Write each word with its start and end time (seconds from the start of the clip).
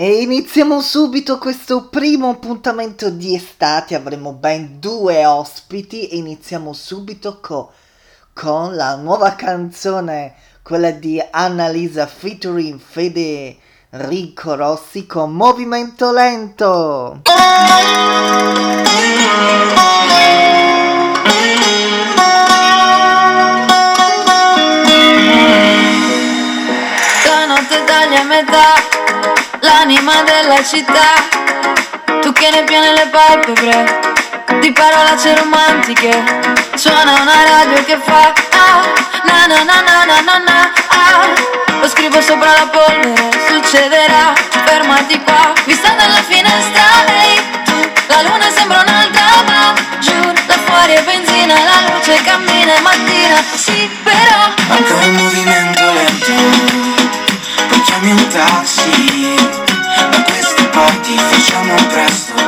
E 0.00 0.22
iniziamo 0.22 0.80
subito 0.80 1.38
questo 1.38 1.88
primo 1.88 2.28
appuntamento 2.30 3.10
di 3.10 3.34
estate, 3.34 3.96
avremo 3.96 4.32
ben 4.32 4.78
due 4.78 5.26
ospiti 5.26 6.06
e 6.06 6.18
iniziamo 6.18 6.72
subito 6.72 7.40
co- 7.40 7.72
con 8.32 8.76
la 8.76 8.94
nuova 8.94 9.34
canzone, 9.34 10.34
quella 10.62 10.92
di 10.92 11.20
Annalisa 11.32 12.06
featuring 12.06 12.78
Federico 12.78 14.54
Rossi 14.54 15.04
con 15.04 15.32
Movimento 15.32 16.12
Lento. 16.12 17.22
L'anima 29.88 30.22
della 30.22 30.62
città. 30.62 31.14
Tu 32.20 32.30
che 32.32 32.50
ne 32.50 32.62
piene 32.64 32.92
le 32.92 33.08
palpebre 33.10 34.00
di 34.60 34.70
parolacce 34.70 35.34
romantiche. 35.34 36.12
Suona 36.74 37.12
una 37.12 37.44
radio 37.48 37.82
che 37.84 37.98
fa 38.04 38.32
ah, 38.50 38.82
na 39.24 39.46
na 39.46 39.64
na 39.64 39.80
na 39.80 40.20
na 40.20 40.38
na 40.44 40.72
ah. 40.88 41.80
Lo 41.80 41.88
scrivo 41.88 42.20
sopra 42.20 42.52
la 42.52 42.66
polvere, 42.66 43.30
succederà, 43.48 44.34
fermati 44.66 45.22
qua, 45.22 45.52
vista 45.64 45.90
dalla 45.92 46.22
finestra, 46.22 46.82
ehi 47.06 47.40
tu, 47.64 47.90
la 48.08 48.22
luna 48.22 48.50
sembra 48.50 48.80
un'altra 48.80 49.42
ma 49.46 49.74
giù, 50.00 50.32
da 50.46 50.58
fuori 50.66 50.94
è 50.94 51.02
benzina, 51.04 51.54
la 51.54 51.94
luce 51.94 52.20
cammina 52.24 52.74
è 52.74 52.80
mattina, 52.80 53.42
sì 53.54 53.88
però, 54.02 54.52
ancora 54.68 55.06
un 55.06 55.14
movimento 55.14 55.92
lento 55.92 56.88
chiami 57.84 58.10
un 58.10 58.28
taxi 58.28 59.67
queste 60.78 60.92
parti 60.92 61.16
facciamo 61.16 61.74
presto 61.88 62.47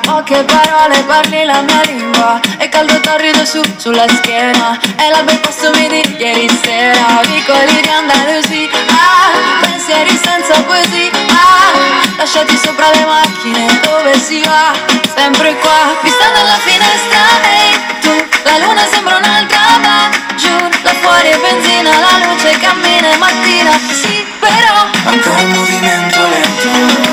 poche 0.00 0.42
parole 0.44 1.02
parli 1.06 1.44
la 1.44 1.60
mia 1.62 1.82
lingua. 1.84 2.40
E 2.58 2.68
caldo 2.68 2.98
torrido 3.00 3.44
su, 3.44 3.60
sulla 3.76 4.06
schiena. 4.08 4.78
E 4.96 5.10
l'alba 5.10 5.32
il 5.32 5.40
passo 5.40 5.70
mi 5.70 5.88
di 5.88 6.16
ieri 6.18 6.48
sera. 6.62 7.20
Vicoli 7.26 7.80
di 7.80 7.88
Andalusi, 7.88 8.68
ah 8.90 9.60
Pensieri 9.60 10.16
senza 10.22 10.60
poesia, 10.62 11.10
ah 11.28 12.02
Lasciati 12.16 12.56
sopra 12.56 12.90
le 12.92 13.04
macchine, 13.04 13.80
dove 13.82 14.18
si 14.18 14.40
va? 14.42 14.72
Sempre 15.16 15.54
qua, 15.56 15.96
vista 16.02 16.26
dalla 16.32 16.58
finestra, 16.64 17.20
ehi 17.42 18.00
tu 18.00 18.12
La 18.44 18.58
luna 18.58 18.86
sembra 18.86 19.16
un'altra, 19.16 19.78
ma 19.82 20.08
giù 20.36 20.56
Là 20.82 20.94
fuori 21.00 21.28
è 21.28 21.38
benzina, 21.38 21.90
la 21.90 22.26
luce 22.26 22.58
cammina 22.58 23.12
e 23.12 23.16
mattina. 23.16 23.72
Sì, 23.92 24.24
però 24.38 24.86
Ancora 25.04 25.42
un 25.42 25.50
movimento 25.50 26.20
lento 26.28 27.03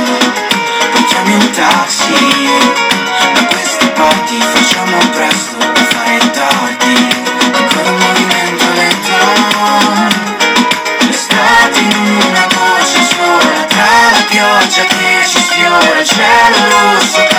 chiami 1.31 1.33
un 1.33 1.51
taxi 1.51 2.49
parti 3.93 4.41
facciamo 4.41 4.97
presto 5.11 5.57
per 5.57 5.83
fare 5.83 6.31
tardi. 6.31 6.95
Ancora 7.53 7.89
un 7.89 7.97
movimento 7.97 8.65
lento. 8.73 9.17
L'estate 11.07 11.79
in 11.79 12.19
una 12.29 12.47
voce 12.47 13.01
sola 13.03 13.65
Tra 13.67 13.91
la 14.11 14.23
pioggia 14.29 14.83
che 14.83 15.25
ci 15.27 15.39
sfiora 15.39 16.03
Cielo 16.03 16.59
rosso, 16.69 17.30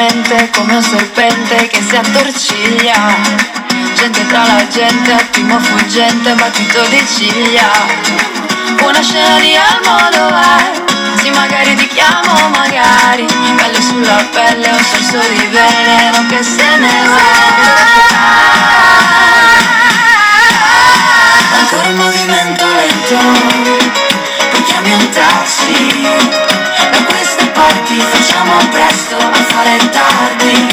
mente 0.00 0.48
come 0.54 0.76
un 0.76 0.82
serpente 0.82 1.66
che 1.66 1.82
si 1.82 1.94
attorciglia 1.94 3.58
gente 3.94 4.26
tra 4.28 4.44
la 4.44 4.66
gente, 4.66 5.12
attimo 5.12 5.58
fuggente, 5.60 6.32
battito 6.32 6.82
di 6.86 7.04
ciglia. 7.06 7.68
Una 8.80 9.02
scena 9.02 9.38
di 9.40 9.54
Almodovar, 9.54 10.72
sì 11.20 11.28
magari 11.30 11.74
ti 11.74 11.86
chiamo, 11.88 12.32
magari. 12.48 13.26
Pelle 13.56 13.82
sulla 13.82 14.24
pelle, 14.32 14.70
un 14.70 14.84
sorso 14.84 15.20
di 15.28 15.46
veleno 15.50 16.26
che 16.28 16.42
se 16.42 16.76
ne 16.78 16.92
va. 17.08 17.20
Ancora 21.58 21.88
un 21.88 21.96
movimento 21.96 22.64
lento, 22.64 23.18
poi 24.50 24.62
chiami 24.62 24.92
un 24.92 25.10
taxi. 25.10 26.49
Facciamo 28.30 28.68
presto 28.70 29.16
a 29.16 29.32
fare 29.32 29.90
tardi. 29.90 30.69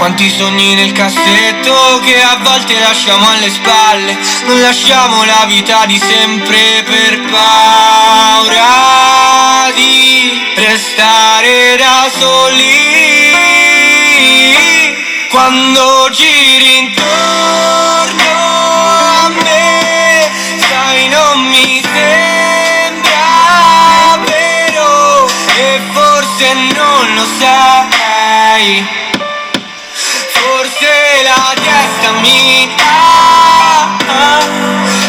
Quanti 0.00 0.30
sogni 0.30 0.74
nel 0.76 0.92
cassetto 0.92 2.00
che 2.02 2.22
a 2.22 2.38
volte 2.42 2.72
lasciamo 2.80 3.28
alle 3.28 3.50
spalle. 3.50 4.16
Non 4.46 4.58
lasciamo 4.62 5.24
la 5.24 5.44
vita 5.46 5.84
di 5.84 5.98
sempre 5.98 6.82
per 6.86 7.20
paura 7.30 8.64
di 9.74 10.40
restare 10.54 11.76
da 11.76 12.10
soli. 12.18 12.88
Quando 15.28 16.08
giri 16.12 16.78
intorno 16.78 18.24
a 19.18 19.28
me, 19.28 20.30
sai 20.66 21.08
non 21.08 21.46
mi 21.46 21.82
sembra 21.92 23.28
vero 24.24 25.28
e 25.56 25.80
forse 25.92 26.54
non 26.54 27.14
lo 27.16 27.26
sai. 27.38 29.08
Mi 32.20 32.68
ha 32.78 33.98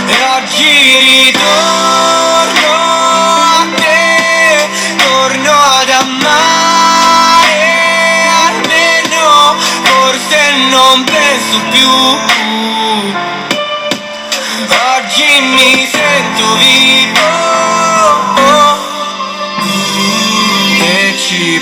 E 0.08 0.24
oggi 0.38 0.74
ritorno 1.00 2.74
a 2.74 3.68
te 3.76 4.70
Torno 4.98 5.52
ad 5.52 5.90
amare 5.90 7.60
Almeno 8.48 9.56
forse 9.84 10.40
non 10.70 11.04
penso 11.04 11.60
più. 11.72 11.90
Oggi 14.98 15.40
mi 15.42 15.88
sento 15.92 16.56
vivo 16.56 16.71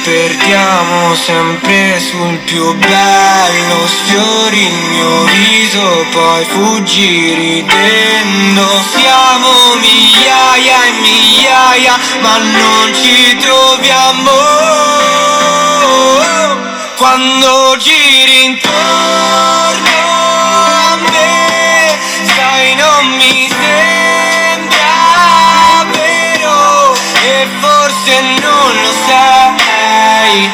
perdiamo 0.04 1.13
sempre 1.16 2.00
sul 2.00 2.38
più 2.45 2.74
bello 2.75 3.88
Sfiori 3.88 4.66
il 4.66 4.74
mio 4.89 5.24
viso, 5.25 6.06
poi 6.12 6.45
fuggi 6.45 7.33
ridendo. 7.33 8.66
Siamo 8.95 9.75
migliaia 9.80 10.83
e 10.86 10.92
migliaia, 11.01 11.98
ma 12.21 12.38
non 12.38 12.94
ci 12.94 13.38
troviamo. 13.38 14.31
Quando 16.98 17.75
giri 17.77 18.45
intorno 18.45 18.74
a 20.81 20.98
me, 21.12 21.98
sai 22.24 22.75
non 22.75 23.06
mi 23.18 23.48
sembra 23.48 24.09
forse 27.60 28.22
non 28.42 28.82
lo 28.84 28.92
sai. 29.06 30.52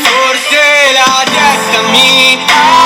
Forse 0.00 0.92
la 0.92 1.24
testa 1.24 1.82
mi 1.90 2.38
ha 2.46 2.81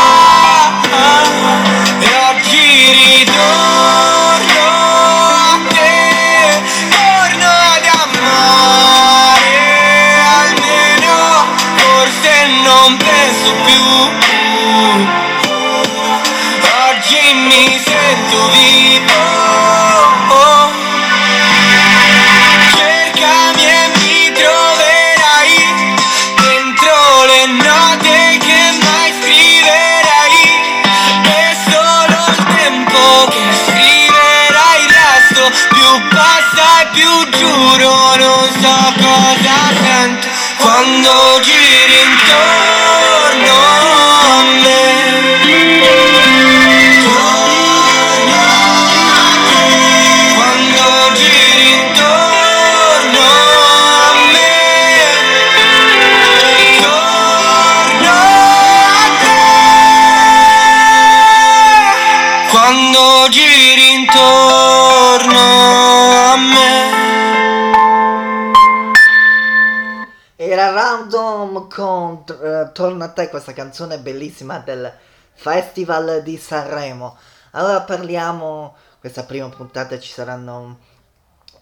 Torna 72.73 73.07
a 73.07 73.09
te, 73.09 73.29
questa 73.29 73.53
canzone 73.53 73.99
bellissima 73.99 74.59
del 74.59 74.93
Festival 75.35 76.23
di 76.23 76.37
Sanremo. 76.37 77.17
Allora 77.53 77.83
parliamo, 77.83 78.77
questa 79.01 79.25
prima 79.25 79.49
puntata 79.49 79.99
ci 79.99 80.13
saranno 80.13 80.79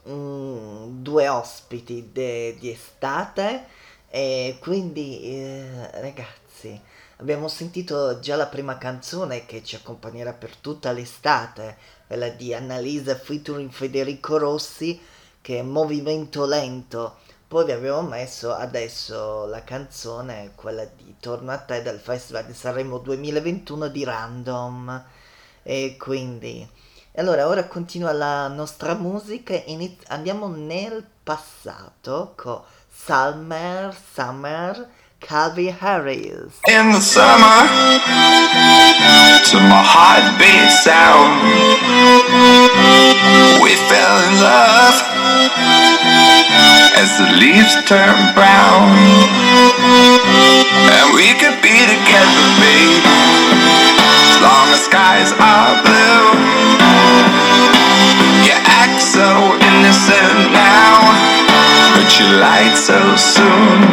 mm, 0.09 1.03
due 1.03 1.29
ospiti 1.29 2.11
de- 2.13 2.57
di 2.59 2.71
estate 2.71 3.67
e 4.09 4.59
quindi 4.61 5.21
eh, 5.23 5.91
ragazzi 6.01 6.81
abbiamo 7.17 7.49
sentito 7.49 8.21
già 8.21 8.37
la 8.37 8.47
prima 8.47 8.79
canzone 8.79 9.47
che 9.47 9.63
ci 9.65 9.77
accompagnerà 9.77 10.33
per 10.33 10.57
tutta 10.57 10.93
l'estate, 10.93 11.77
quella 12.07 12.29
di 12.29 12.55
Annalisa 12.55 13.17
featuring 13.17 13.71
Federico 13.71 14.39
Rossi 14.39 15.01
che 15.41 15.59
è 15.59 15.63
Movimento 15.63 16.47
Lento. 16.47 17.17
Poi 17.55 17.65
vi 17.67 17.71
abbiamo 17.71 18.03
messo 18.03 18.53
adesso 18.53 19.47
la 19.47 19.63
canzone, 19.63 20.51
quella 20.57 20.85
di 20.85 21.15
Torno 21.21 21.53
a 21.53 21.59
te 21.59 21.83
del 21.83 22.01
Festival 22.01 22.47
di 22.47 22.53
Sanremo 22.53 22.99
2021 22.99 23.87
di 23.87 24.03
Random. 24.03 25.05
E 25.63 25.95
quindi, 25.97 26.69
allora 27.15 27.47
ora 27.47 27.63
continua 27.69 28.11
la 28.11 28.49
nostra 28.49 28.95
musica, 28.95 29.55
iniz- 29.67 30.03
andiamo 30.09 30.49
nel 30.49 31.07
passato 31.23 32.33
con 32.35 32.61
Summer, 32.93 33.97
Summer, 34.13 34.89
Calvin 35.19 35.77
Harris. 35.79 36.59
in 36.69 36.91
the 36.91 37.01
summer 37.01 37.69
to 39.45 39.61
my 39.61 39.81
heartbeat 39.81 40.71
sound. 40.83 41.41
We 43.63 43.77
fell 43.77 44.29
in 44.29 44.41
love 44.41 45.15
as 46.97 47.19
the 47.19 47.29
leaves 47.39 47.75
turn 47.85 48.17
brown, 48.35 48.91
and 50.89 51.07
we 51.15 51.35
could 51.37 51.59
be 51.63 51.77
together, 51.85 52.47
babe, 52.61 53.05
as 53.05 54.41
long 54.43 54.67
as 54.73 54.83
skies 54.89 55.31
are 55.39 55.75
blue. 55.85 56.25
You 58.47 58.57
act 58.83 59.01
so 59.01 59.29
innocent 59.61 60.53
now, 60.53 60.99
but 61.95 62.09
you 62.19 62.27
lied 62.41 62.77
so 62.77 63.17
soon. 63.17 63.84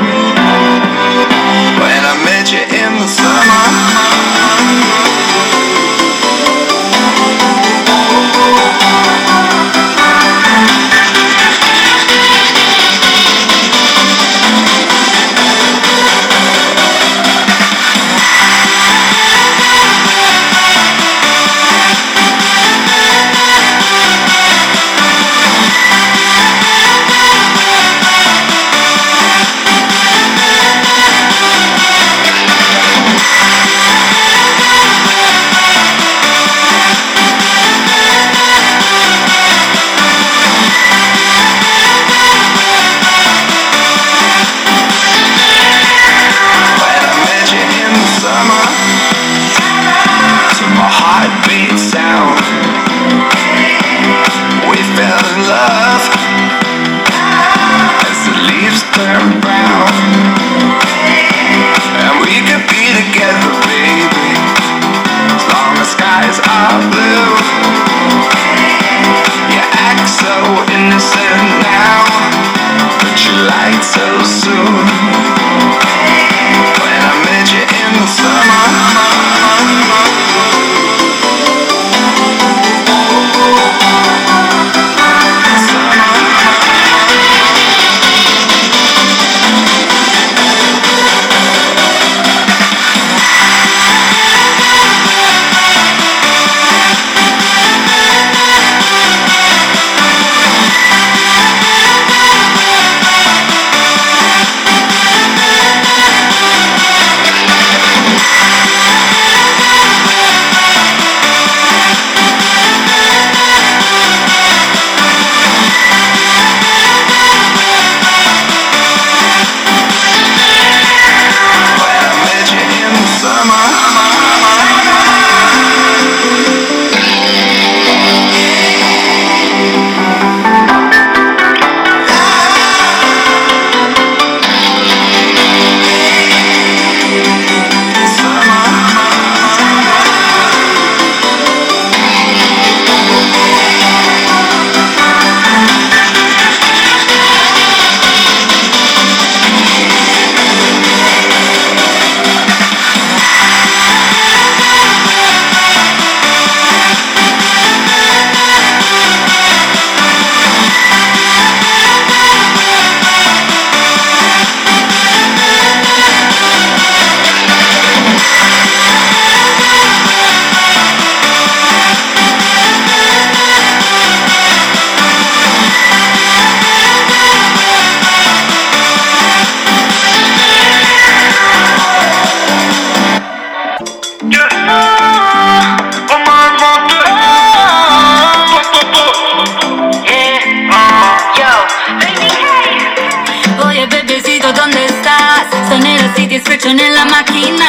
Sfreccio 196.61 196.73
nella 196.73 197.05
macchina. 197.05 197.65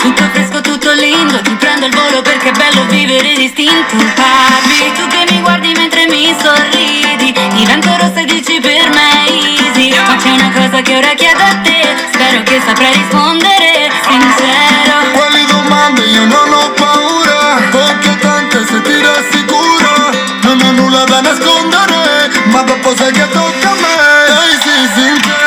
Tutto 0.00 0.22
fresco, 0.32 0.60
tutto 0.62 0.92
lindo. 0.92 1.40
Ti 1.42 1.54
prendo 1.56 1.86
il 1.86 1.94
volo 1.94 2.22
perché 2.22 2.48
è 2.48 2.52
bello 2.52 2.86
vivere 2.86 3.34
distinto. 3.34 3.96
Parli, 4.14 4.92
tu 4.96 5.06
che 5.08 5.26
mi 5.30 5.40
guardi 5.40 5.72
mentre 5.76 6.06
mi 6.08 6.34
sorridi. 6.40 7.32
Divento 7.54 7.88
rossa 7.98 8.20
e 8.20 8.24
dici 8.24 8.58
per 8.60 8.88
me 8.88 9.26
easy. 9.28 9.90
Ma 10.06 10.16
c'è 10.16 10.30
una 10.30 10.50
cosa 10.52 10.80
che 10.80 10.96
ora 10.96 11.12
chiedo 11.14 11.42
a 11.42 11.54
te. 11.62 11.96
Spero 12.12 12.42
che 12.42 12.62
saprai 12.64 12.92
rispondere 12.92 13.90
sincero. 14.08 15.12
Quali 15.12 15.44
domande? 15.46 16.04
Io 16.06 16.24
non 16.24 16.52
ho 16.52 16.70
paura. 16.72 17.60
Perché 17.70 18.16
tante 18.18 18.66
se 18.66 18.80
ti 18.82 19.00
rassicura 19.00 20.10
Non 20.42 20.60
ho 20.62 20.70
nulla 20.72 21.04
da 21.04 21.20
nascondere. 21.20 22.30
Ma 22.44 22.62
dopo 22.62 22.96
sai 22.96 23.12
che 23.12 23.28
tocca 23.28 23.70
a 23.70 23.74
me. 23.74 23.94
Dai 24.28 24.58
sii 24.62 24.88
sincera 24.94 25.43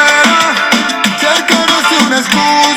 cause 2.29 2.76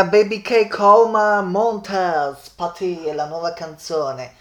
Era 0.00 0.08
Baby 0.08 0.40
K 0.40 0.66
Coma 0.66 1.42
Montes, 1.42 2.48
Patti 2.56 3.04
è 3.04 3.12
la 3.12 3.26
nuova 3.26 3.52
canzone. 3.52 4.32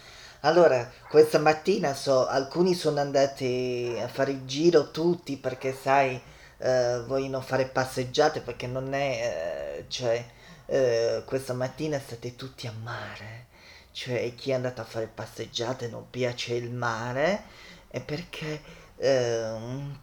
Allora, 0.41 0.89
questa 1.09 1.37
mattina 1.37 1.93
so, 1.93 2.25
alcuni 2.27 2.73
sono 2.73 3.01
andati 3.01 3.93
a 4.01 4.07
fare 4.07 4.31
il 4.31 4.45
giro 4.45 4.89
tutti 4.89 5.35
perché 5.35 5.73
sai, 5.75 6.17
eh, 6.59 7.03
vogliono 7.05 7.41
fare 7.41 7.65
passeggiate 7.65 8.39
perché 8.39 8.67
non 8.67 8.93
è, 8.93 9.79
eh, 9.81 9.85
cioè, 9.89 10.25
eh, 10.65 11.23
questa 11.25 11.51
mattina 11.51 11.99
state 11.99 12.37
tutti 12.37 12.65
a 12.65 12.73
mare. 12.81 13.47
Cioè, 13.91 14.33
chi 14.35 14.51
è 14.51 14.53
andato 14.53 14.79
a 14.79 14.85
fare 14.85 15.07
passeggiate 15.13 15.89
non 15.89 16.09
piace 16.09 16.53
il 16.53 16.71
mare 16.71 17.43
è 17.89 17.99
perché 17.99 18.61
ehm, 18.95 19.99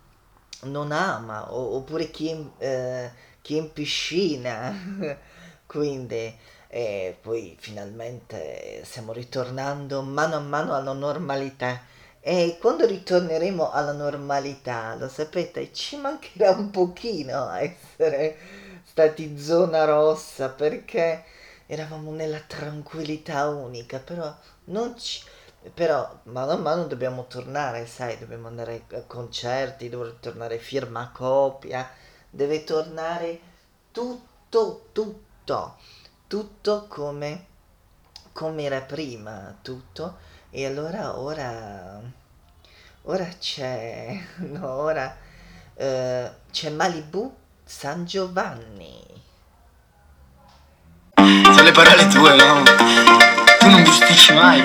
non 0.64 0.92
ama, 0.92 1.54
oppure 1.54 2.10
chi, 2.10 2.50
eh, 2.58 3.10
chi 3.40 3.56
in 3.56 3.72
piscina. 3.72 5.24
Quindi, 5.76 6.34
e 6.68 7.18
poi 7.20 7.54
finalmente 7.60 8.80
stiamo 8.84 9.12
ritornando 9.12 10.00
mano 10.00 10.36
a 10.36 10.40
mano 10.40 10.74
alla 10.74 10.94
normalità. 10.94 11.82
E 12.20 12.56
quando 12.58 12.86
ritorneremo 12.86 13.70
alla 13.70 13.92
normalità, 13.92 14.94
lo 14.94 15.06
sapete, 15.08 15.74
ci 15.74 15.98
mancherà 15.98 16.52
un 16.52 16.70
pochino 16.70 17.50
essere 17.52 18.38
stati 18.84 19.38
zona 19.38 19.84
rossa 19.84 20.48
perché 20.48 21.24
eravamo 21.66 22.10
nella 22.10 22.40
tranquillità 22.40 23.48
unica, 23.48 23.98
però 23.98 24.34
non 24.64 24.98
ci... 24.98 25.22
Però 25.74 26.20
mano 26.24 26.52
a 26.52 26.56
mano 26.56 26.84
dobbiamo 26.86 27.26
tornare, 27.26 27.86
sai, 27.86 28.18
dobbiamo 28.18 28.46
andare 28.46 28.84
a 28.92 29.02
concerti, 29.02 29.90
deve 29.90 30.16
tornare 30.20 30.58
firma 30.58 31.10
copia, 31.12 31.86
deve 32.30 32.64
tornare 32.64 33.40
tutto, 33.90 34.86
tutto, 34.92 35.25
tutto 36.26 36.86
come, 36.88 37.46
come 38.32 38.62
era 38.64 38.80
prima, 38.80 39.54
tutto. 39.62 40.18
E 40.50 40.66
allora 40.66 41.18
ora, 41.18 42.00
ora 43.02 43.28
c'è, 43.38 44.18
no, 44.50 44.68
ora 44.68 45.16
eh, 45.74 46.30
c'è 46.50 46.70
Malibu 46.70 47.34
San 47.64 48.04
Giovanni. 48.04 49.02
Sono 51.14 51.62
le 51.62 51.72
parole 51.72 52.08
tue, 52.08 52.34
no? 52.34 52.62
Tu 53.58 53.68
non 53.68 53.82
bisticci 53.82 54.32
mai. 54.32 54.64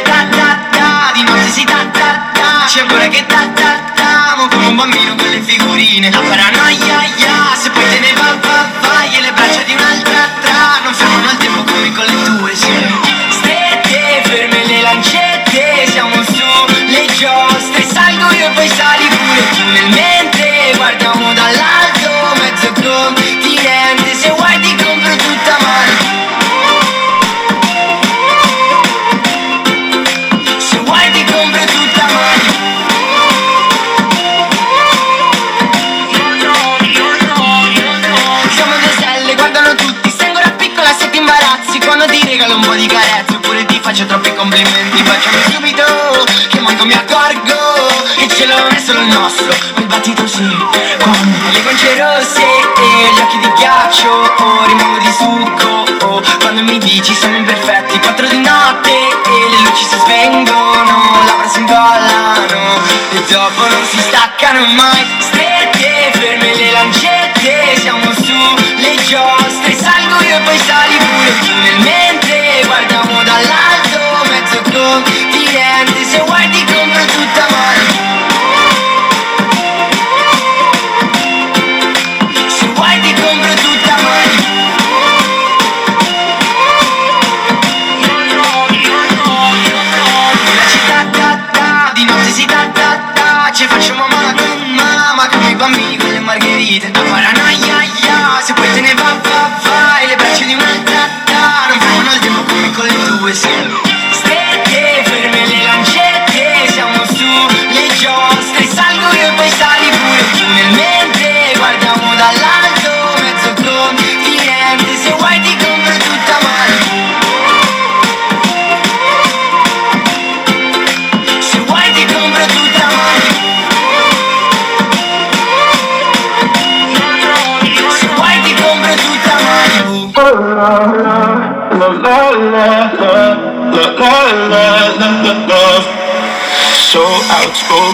C'è 2.73 2.85
pure 2.85 3.09
che 3.09 3.25
ta 3.25 3.49
ta 3.53 3.79
ta. 3.95 4.35
Mo 4.37 4.47
come 4.47 4.67
un 4.67 4.77
bambino 4.77 5.13
con 5.15 5.27
le 5.27 5.41
figurine. 5.41 6.09
La 6.09 6.19
paranoia 6.19 7.03
ya. 7.17 7.53
Se 7.53 7.69
poi 7.69 7.83
te 7.89 7.99
ne 7.99 8.13
va 8.13 8.37
va 8.39 8.69
va 8.79 9.03
E 9.03 9.19
le 9.19 9.33
braccia 9.33 9.61
di 9.63 9.73
un'altra 9.73 10.29
tra. 10.39 10.79
Non 10.81 10.93
fermano 10.93 11.31
il 11.31 11.37
tempo 11.37 11.63
come 11.65 11.91
con 11.91 12.05
le 12.05 12.23
tue 12.23 12.55
Siamo 12.55 13.01
strette 13.29 14.21
Ferme 14.23 14.65
le 14.67 14.81
lancette. 14.83 15.85
Siamo 15.91 16.15
su 16.23 16.47
le 16.87 17.05
giostre. 17.07 17.83
Salgo 17.91 18.31
io 18.31 18.45
e 18.45 18.51
poi 18.51 18.67
sali 18.69 19.05
pure 19.05 19.49
tu. 19.49 19.65
Nel 19.73 19.89
mentre 19.89 20.71
guardiamo 20.77 21.33
dall'alto 21.33 21.80
un 42.61 42.67
po' 42.67 42.75
di 42.75 42.85
carezze 42.85 43.35
Oppure 43.35 43.65
ti 43.65 43.79
faccio 43.81 44.05
troppi 44.05 44.33
complimenti. 44.35 45.01
Baciami 45.01 45.41
subito 45.51 45.83
Che 46.47 46.59
manco 46.59 46.85
mi 46.85 46.93
accorgo 46.93 47.57
Che 48.15 48.27
ce 48.27 48.45
l'ho 48.45 48.67
è 48.67 48.77
solo 48.79 49.01
il 49.01 49.07
nostro 49.07 49.53
Quel 49.73 49.85
battito 49.87 50.27
sì. 50.27 50.47
Quando 50.99 51.49
le 51.51 51.61
guance 51.61 51.97
rosse 51.97 52.41
E 52.41 53.13
gli 53.13 53.19
occhi 53.19 53.37
di 53.39 53.51
ghiaccio 53.57 54.09
oh, 54.09 54.65
Rimango 54.65 54.99
di 54.99 55.11
succo. 55.11 56.05
Oh, 56.05 56.21
Quando 56.39 56.61
mi 56.63 56.77
dici 56.77 57.13
siamo 57.15 57.37
imperfetti 57.37 57.99
Quattro 57.99 58.27
di 58.27 58.39
notte 58.39 58.91
E 58.91 59.49
le 59.49 59.59
luci 59.65 59.83
si 59.83 59.97
spengono 59.99 61.23
Labbra 61.25 61.47
si 61.47 61.59
incollano 61.59 62.79
E 63.11 63.23
dopo 63.29 63.61
non 63.67 63.85
si 63.89 63.99
staccano 63.99 64.65
mai. 64.73 65.05
Strette, 65.19 66.11
ferme 66.13 66.55
le 66.55 66.71
lancette 66.71 67.75
Siamo 67.79 68.11
su 68.13 68.33
le 68.77 68.95
giostre. 69.05 69.73
Salgo 69.75 70.21
io 70.21 70.37
e 70.37 70.39
poi 70.41 70.57
sali 70.57 70.97
pure 70.97 71.39
tu 71.39 71.53
nel 71.53 71.79
mentre 71.79 72.10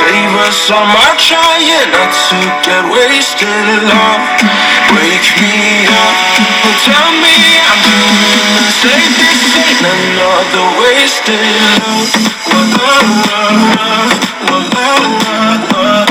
Save 0.00 0.32
us 0.48 0.70
all 0.72 0.86
my 0.86 1.12
trying 1.20 1.92
not 1.92 2.08
to 2.08 2.40
get 2.64 2.88
wasted 2.88 3.68
love. 3.84 4.24
Wake 4.96 5.28
me 5.36 5.84
up, 5.92 6.16
oh, 6.64 6.72
tell 6.88 7.12
me 7.20 7.36
I'm 7.68 7.80
doing 7.84 8.40
the 8.56 8.64
same 8.80 9.12
This 9.20 9.44
ain't 9.60 9.84
another 9.92 10.66
wasted 10.80 11.36
love. 11.84 12.16
La 12.48 12.64
la 12.80 12.96
la 13.28 13.44
la, 13.76 14.08
la 14.48 14.64
la 14.72 15.36
la 15.40 15.92
la, 15.92 16.08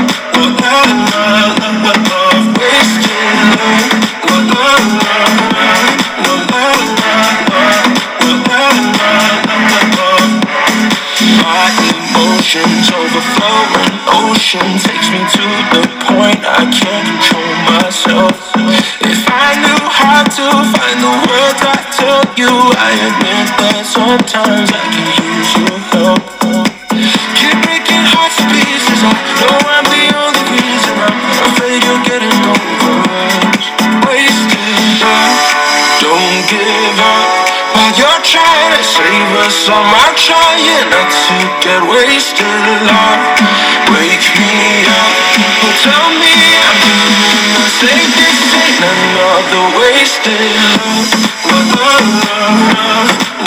love 2.06 2.46
wasted 2.62 3.34
love 3.58 3.90
love 4.62 5.00
overflow 13.00 13.49
takes 14.58 15.08
me 15.10 15.22
to 15.30 15.46
the 15.70 15.82
point 16.10 16.42
I 16.42 16.66
can't 16.74 17.06
control 17.06 17.54
myself. 17.70 18.34
If 18.98 19.22
I 19.30 19.54
knew 19.62 19.78
how 19.86 20.26
to 20.26 20.46
find 20.74 20.98
the 20.98 21.14
words 21.30 21.60
I 21.62 21.78
tell 21.94 22.26
you, 22.34 22.50
I 22.74 22.90
admit 22.98 23.46
that 23.62 23.86
sometimes 23.86 24.72
I 24.74 24.82
can 24.90 25.19
save 39.00 39.32
us, 39.44 39.68
I'm 39.68 39.86
not 39.96 40.12
trying 40.16 40.88
not 40.92 41.08
to 41.08 41.36
get 41.64 41.80
wasted 41.88 42.44
love. 42.84 43.20
Wake 43.92 44.28
me 44.36 44.84
up, 45.00 45.14
and 45.64 45.74
tell 45.84 46.08
me 46.20 46.34
I'm 46.68 46.78
doing 46.84 47.48
the 47.56 47.68
same. 47.80 48.10
This 48.20 48.40
ain't 48.60 48.80
another 48.92 49.64
wasted 49.78 50.42
love. 50.56 51.08
La 51.48 51.96
la 52.20 52.44
la 52.76 53.39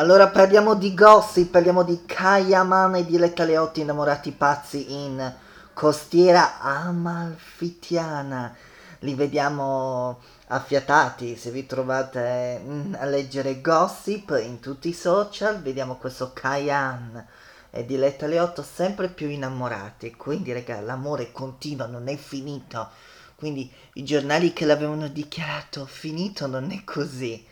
Allora 0.00 0.28
parliamo 0.28 0.76
di 0.76 0.94
gossip, 0.94 1.50
parliamo 1.50 1.82
di 1.82 2.06
Kayaman 2.06 2.94
e 2.94 3.04
Diletta 3.04 3.44
Leotti 3.44 3.82
innamorati 3.82 4.32
pazzi 4.32 4.94
in 4.94 5.30
costiera 5.74 6.58
amalfitiana. 6.58 8.56
Li 9.00 9.14
vediamo 9.14 10.18
affiatati, 10.46 11.36
se 11.36 11.50
vi 11.50 11.66
trovate 11.66 12.62
mm, 12.64 12.94
a 12.94 13.04
leggere 13.04 13.60
gossip 13.60 14.40
in 14.42 14.60
tutti 14.60 14.88
i 14.88 14.94
social, 14.94 15.60
vediamo 15.60 15.96
questo 15.96 16.32
Kayan 16.32 17.26
e 17.68 17.84
Diletta 17.84 18.26
Leotto 18.26 18.62
sempre 18.62 19.08
più 19.08 19.28
innamorati. 19.28 20.12
Quindi 20.16 20.54
raga, 20.54 20.80
l'amore 20.80 21.30
continua, 21.30 21.84
non 21.84 22.08
è 22.08 22.16
finito. 22.16 22.88
Quindi 23.36 23.70
i 23.92 24.04
giornali 24.04 24.54
che 24.54 24.64
l'avevano 24.64 25.08
dichiarato 25.08 25.84
finito 25.84 26.46
non 26.46 26.70
è 26.70 26.84
così. 26.84 27.46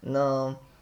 No, 0.00 0.72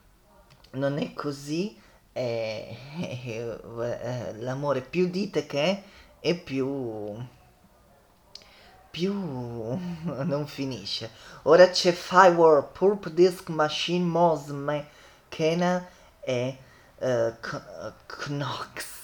non 0.72 0.98
è 0.98 1.12
così. 1.12 1.76
eh, 2.12 2.76
eh, 3.00 4.35
l'amore 4.40 4.82
più 4.82 5.08
dite 5.08 5.46
che 5.46 5.82
è, 6.20 6.35
più 6.35 7.16
più 8.90 9.12
non 9.14 10.46
finisce. 10.46 11.11
Ora 11.44 11.68
c'è 11.70 11.92
Firewall, 11.92 12.70
Purp 12.72 13.08
Disc 13.08 13.48
Machine 13.48 14.04
Mosme, 14.04 14.87
Kena 15.28 15.87
e 16.20 16.58
K- 16.98 17.92
Knox. 18.06 19.02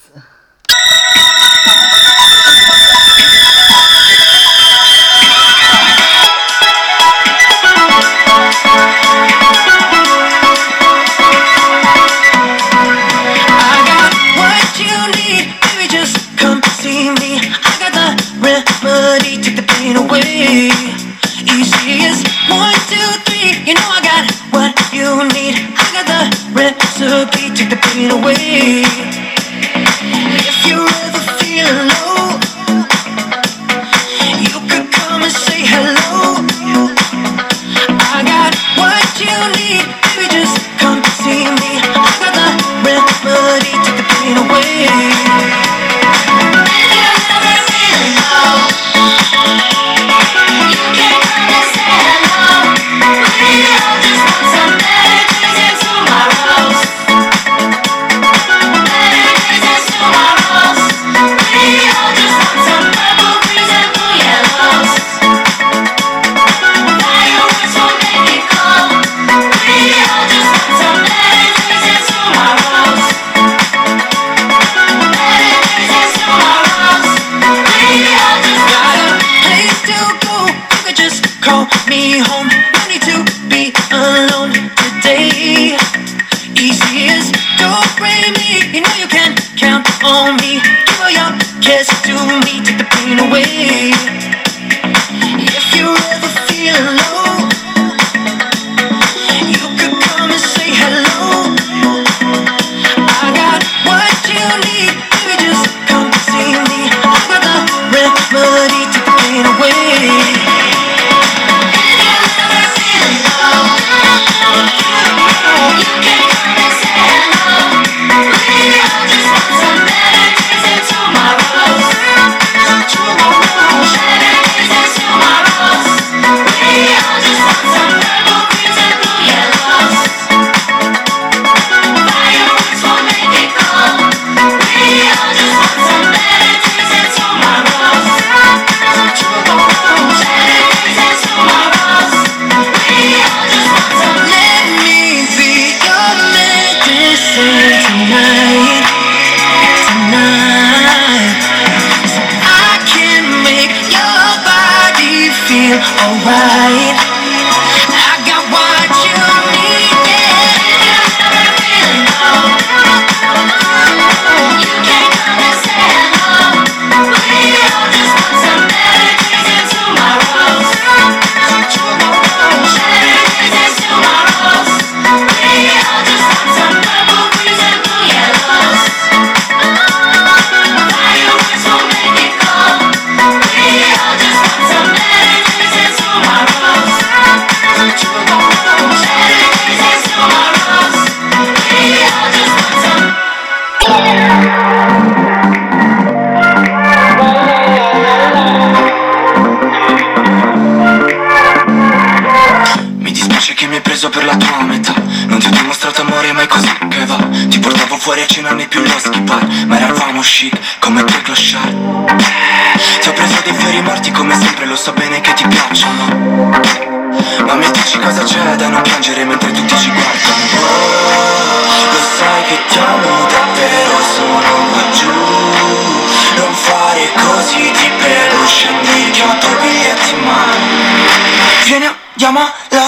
fade 19.89 19.97
away. 19.97 20.71
Easy 21.57 22.05
as 22.05 22.23
one, 22.51 22.75
two, 22.89 23.09
three. 23.25 23.57
You 23.67 23.75
know 23.75 23.89
I 23.89 24.01
got 24.03 24.25
what 24.53 24.75
you 24.93 25.25
need. 25.33 25.55
I 25.77 25.87
got 25.95 26.07
the 26.13 26.21
recipe. 26.53 27.55
Take 27.55 27.71
the 27.71 27.77
pain 27.77 28.11
away. 28.11 28.85
If 30.41 30.67
you're 30.67 30.98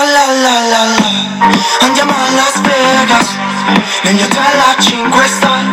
la 0.05 0.25
la 0.27 0.61
la 0.73 0.83
la. 0.99 1.11
Andiamo 1.81 2.13
a 2.13 2.31
Las 2.37 2.61
Vegas 2.61 3.29
Negli 4.03 4.23
hotel 4.23 4.61
a 4.61 4.81
5 4.81 5.27
star. 5.27 5.65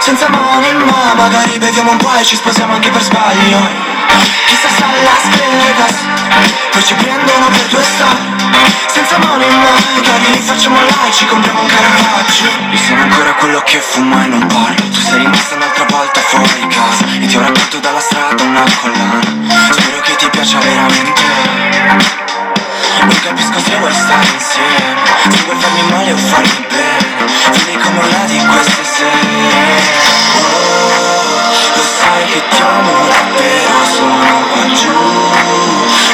Senza 0.00 0.28
money 0.28 0.72
ma 0.84 1.14
magari 1.14 1.58
beviamo 1.58 1.92
un 1.92 1.96
po' 1.96 2.14
e 2.14 2.24
ci 2.24 2.36
sposiamo 2.36 2.74
anche 2.74 2.90
per 2.90 3.02
sbaglio. 3.02 3.58
Chissà 4.46 4.68
se 4.76 4.82
a 4.82 4.92
Las 5.02 5.24
Vegas. 5.36 5.94
Poi 6.72 6.84
ci 6.84 6.94
prendono 6.94 7.46
per 7.48 7.66
due 7.68 7.82
star. 7.82 8.16
Senza 8.92 9.18
money 9.18 9.48
ma 9.48 9.70
magari 9.94 10.40
facciamo 10.40 10.76
like 10.80 11.12
Ci 11.12 11.26
compriamo 11.26 11.60
un 11.60 11.66
caravaggio 11.66 12.44
Io 12.70 12.78
sono 12.86 13.02
ancora 13.02 13.32
quello 13.34 13.62
che 13.62 13.78
fuma 13.78 14.24
e 14.24 14.26
non 14.26 14.44
parlo 14.46 14.88
Tu 14.88 15.00
sei 15.00 15.18
rimasta 15.20 15.54
un'altra 15.54 15.84
volta 15.88 16.20
fuori 16.20 16.66
casa. 16.66 17.04
E 17.20 17.26
ti 17.26 17.36
ho 17.36 17.40
raccolto 17.40 17.78
dalla 17.78 18.00
strada 18.00 18.42
una 18.42 18.64
collana. 18.80 19.20
Spero 19.70 20.00
che 20.00 20.16
ti 20.16 20.28
piaccia 20.28 20.58
veramente 20.58 22.29
non 22.98 23.20
capisco 23.22 23.58
se 23.58 23.76
vuoi 23.76 23.92
stare 23.92 24.26
insieme. 24.32 24.96
Se 25.30 25.44
vuoi 25.44 25.56
farmi 25.58 25.82
male 25.90 26.12
o 26.12 26.16
farmi 26.16 26.66
bene 26.68 27.26
Vieni 27.52 27.82
come 27.82 27.98
una 27.98 28.24
di 28.24 28.38
queste 28.38 28.84
sere. 28.84 29.82
Oh, 30.36 31.50
lo 31.74 31.82
sai 31.82 32.24
che 32.26 32.42
ti 32.48 32.62
amo 32.62 32.92
davvero 33.08 33.84
Sono 33.84 34.46
qua 34.52 34.66
giù 34.72 34.92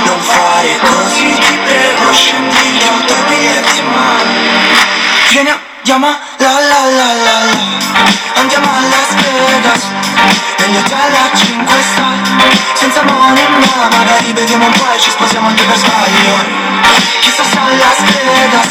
Non 0.05 0.21
fare 0.21 0.79
così, 0.81 1.33
ti 1.33 1.59
prego 1.65 2.13
Scendi 2.13 2.79
che 2.79 2.89
ho 2.89 3.05
due 3.07 3.25
biglietti 3.29 3.83
andiamo 5.87 6.09
la 6.39 6.51
la 6.51 6.81
la 6.99 7.09
la 7.15 7.37
la. 7.47 8.41
Andiamo 8.41 8.67
a 8.67 8.81
Las 8.91 9.15
Vegas 9.23 9.83
Negli 10.59 10.77
hotel 10.79 11.15
a 11.15 11.37
5 11.37 11.75
star 11.81 12.19
Senza 12.75 13.03
money 13.05 13.47
ma 13.47 13.89
magari 13.97 14.33
beviamo 14.33 14.67
un 14.67 14.73
po' 14.73 14.91
e 14.93 14.99
ci 14.99 15.11
sposiamo 15.11 15.47
anche 15.47 15.63
per 15.63 15.77
sbaglio. 15.77 16.35
Chissà 17.21 17.45
se 17.45 17.57
a 17.57 17.77
Las 17.77 18.01
Vegas 18.03 18.71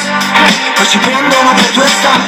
Poi 0.76 0.90
ci 0.90 0.98
prendono 0.98 1.54
per 1.54 1.72
due 1.72 1.88
star 1.88 2.20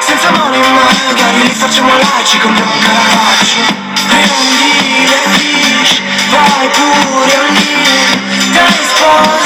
Senza 0.00 0.30
money 0.30 0.62
magari 0.72 1.42
li 1.42 1.52
facciamo 1.52 1.88
là 1.94 2.18
e 2.18 2.24
ci 2.24 2.38
compriamo 2.38 2.72
un 2.72 2.78
caravaggio 2.80 3.82
Prendi 4.08 5.04
le 5.04 5.20
fish, 5.36 6.00
vai 6.30 6.68
pure 6.68 7.50
lì. 7.50 8.52
Dai 8.52 8.86
sposami, 8.88 9.43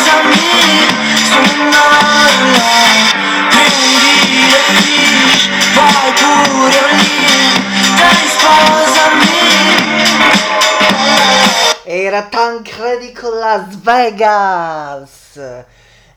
Era 12.09 12.27
Tancredi 12.27 13.12
con 13.12 13.38
Las 13.38 13.83
Vegas. 13.83 15.38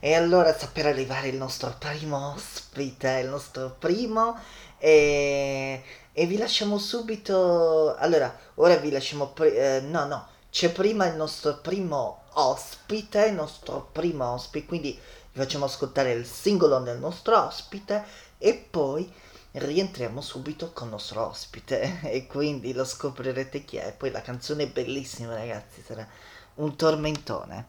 E 0.00 0.14
allora 0.14 0.54
sta 0.54 0.66
per 0.72 0.86
arrivare 0.86 1.28
il 1.28 1.36
nostro 1.36 1.74
primo 1.78 2.32
ospite, 2.32 3.18
il 3.22 3.28
nostro 3.28 3.76
primo. 3.78 4.38
E, 4.78 5.82
e 6.10 6.24
vi 6.26 6.38
lasciamo 6.38 6.78
subito. 6.78 7.94
Allora, 7.98 8.34
ora 8.54 8.76
vi 8.76 8.90
lasciamo. 8.90 9.26
pri- 9.26 9.54
eh, 9.54 9.82
no, 9.82 10.06
no, 10.06 10.28
c'è 10.50 10.70
prima 10.72 11.06
il 11.08 11.14
nostro 11.14 11.58
primo 11.58 12.22
ospite, 12.32 13.26
il 13.26 13.34
nostro 13.34 13.90
primo 13.92 14.32
ospite. 14.32 14.66
Quindi 14.66 14.98
vi 15.32 15.40
facciamo 15.40 15.66
ascoltare 15.66 16.12
il 16.12 16.24
singolo 16.24 16.78
del 16.78 17.00
nostro 17.00 17.38
ospite 17.38 18.02
e 18.38 18.54
poi 18.54 19.12
rientriamo 19.52 20.20
subito 20.20 20.72
con 20.72 20.86
il 20.86 20.92
nostro 20.92 21.26
ospite 21.26 22.00
e 22.10 22.26
quindi 22.26 22.72
lo 22.72 22.84
scoprirete 22.84 23.64
chi 23.64 23.76
è. 23.76 23.94
Poi 23.96 24.10
la 24.10 24.22
canzone 24.22 24.64
è 24.64 24.68
bellissima, 24.68 25.34
ragazzi, 25.34 25.82
sarà 25.84 26.06
un 26.54 26.76
tormentone. 26.76 27.66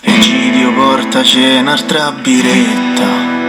Egidio 0.00 0.72
portaci 0.74 1.42
un'altra 1.42 2.12
biretta 2.12 3.40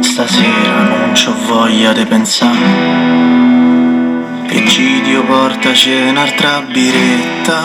Stasera 0.00 0.82
non 0.82 1.12
c'ho 1.14 1.34
voglia 1.46 1.92
di 1.92 2.04
pensare 2.04 2.86
Egidio 4.48 5.24
portaci 5.24 5.90
un'altra 5.90 6.60
biretta 6.60 7.62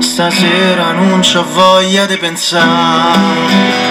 Stasera 0.00 0.92
non 0.92 1.20
c'ho 1.20 1.44
voglia 1.52 2.06
di 2.06 2.16
pensare 2.18 3.85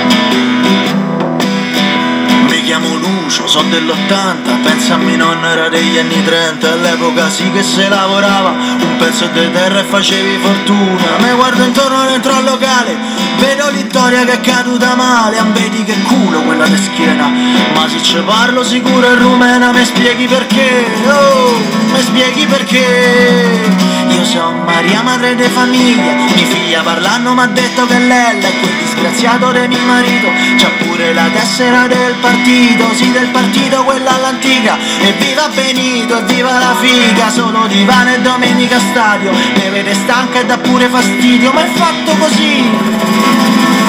chiamo 2.78 2.96
Lucio, 2.98 3.48
so 3.48 3.62
dell'80 3.62 4.62
Pensa 4.64 4.96
a 4.96 4.98
mia 4.98 5.16
nonna 5.16 5.50
era 5.50 5.70
degli 5.70 5.98
anni 5.98 6.22
30 6.24 6.72
All'epoca 6.72 7.30
sì 7.30 7.50
che 7.52 7.64
se 7.64 7.88
lavorava 7.88 8.50
Un 8.50 8.96
pezzo 8.98 9.28
di 9.28 9.52
terra 9.52 9.80
e 9.80 9.84
facevi 9.84 10.38
fortuna. 10.42 11.18
Mi 11.20 11.34
guardo 11.36 11.64
intorno 11.64 12.06
dentro 12.06 12.34
al 12.34 12.44
locale 12.44 12.98
Vedo 13.38 13.70
Vittoria 13.72 14.24
che 14.24 14.34
è 14.34 14.40
caduta 14.42 14.96
male. 14.96 15.38
Am 15.38 15.52
vedi 15.52 15.84
che 15.84 15.96
culo 16.04 16.42
quella 16.42 16.66
di 16.66 16.78
schiena. 16.78 17.28
Ma 17.74 17.88
se 17.90 18.02
ci 18.02 18.18
parlo 18.26 18.64
sicuro 18.64 19.12
è 19.12 19.16
rumena 19.16 19.72
Mi 19.72 19.84
spieghi 19.84 20.26
perché? 20.26 20.86
Oh, 21.06 21.58
mi 21.92 22.02
spieghi 22.02 22.46
perché? 22.46 23.74
Io 24.10 24.24
sono 24.24 24.64
Maria 24.64 25.02
madre 25.02 25.36
de 25.36 25.50
famiglia. 25.50 26.14
Mi 26.14 26.46
figlia 26.46 26.82
parlando 26.82 27.34
m'ha 27.34 27.48
detto 27.48 27.86
che 27.86 28.00
Lella 28.00 28.48
è 28.48 28.60
quel 28.60 28.74
disgraziato 28.82 29.52
di 29.52 29.68
mio 29.68 29.84
marito. 29.86 30.28
C'ha 30.58 30.70
pure 30.84 31.14
la 31.14 31.28
tessera 31.34 31.88
del 31.88 32.16
partito 32.22 32.65
Sì 32.96 33.12
del 33.12 33.28
partito 33.28 33.84
quella 33.84 34.16
all'antica. 34.16 34.78
E 35.02 35.12
viva 35.20 35.50
Benito 35.50 36.18
e 36.18 36.24
viva 36.34 36.58
la 36.58 36.76
figa. 36.80 37.30
Solo 37.30 37.68
divano 37.68 38.14
e 38.14 38.22
domenica 38.22 38.80
stadio. 38.80 39.32
Ne 39.32 39.70
vede 39.70 39.94
stanca 39.94 40.40
e 40.40 40.46
dà 40.46 40.58
pure 40.58 40.88
fastidio. 40.88 41.52
Ma 41.52 41.66
è 41.66 41.70
fatto 41.74 42.16
così. 42.16 42.64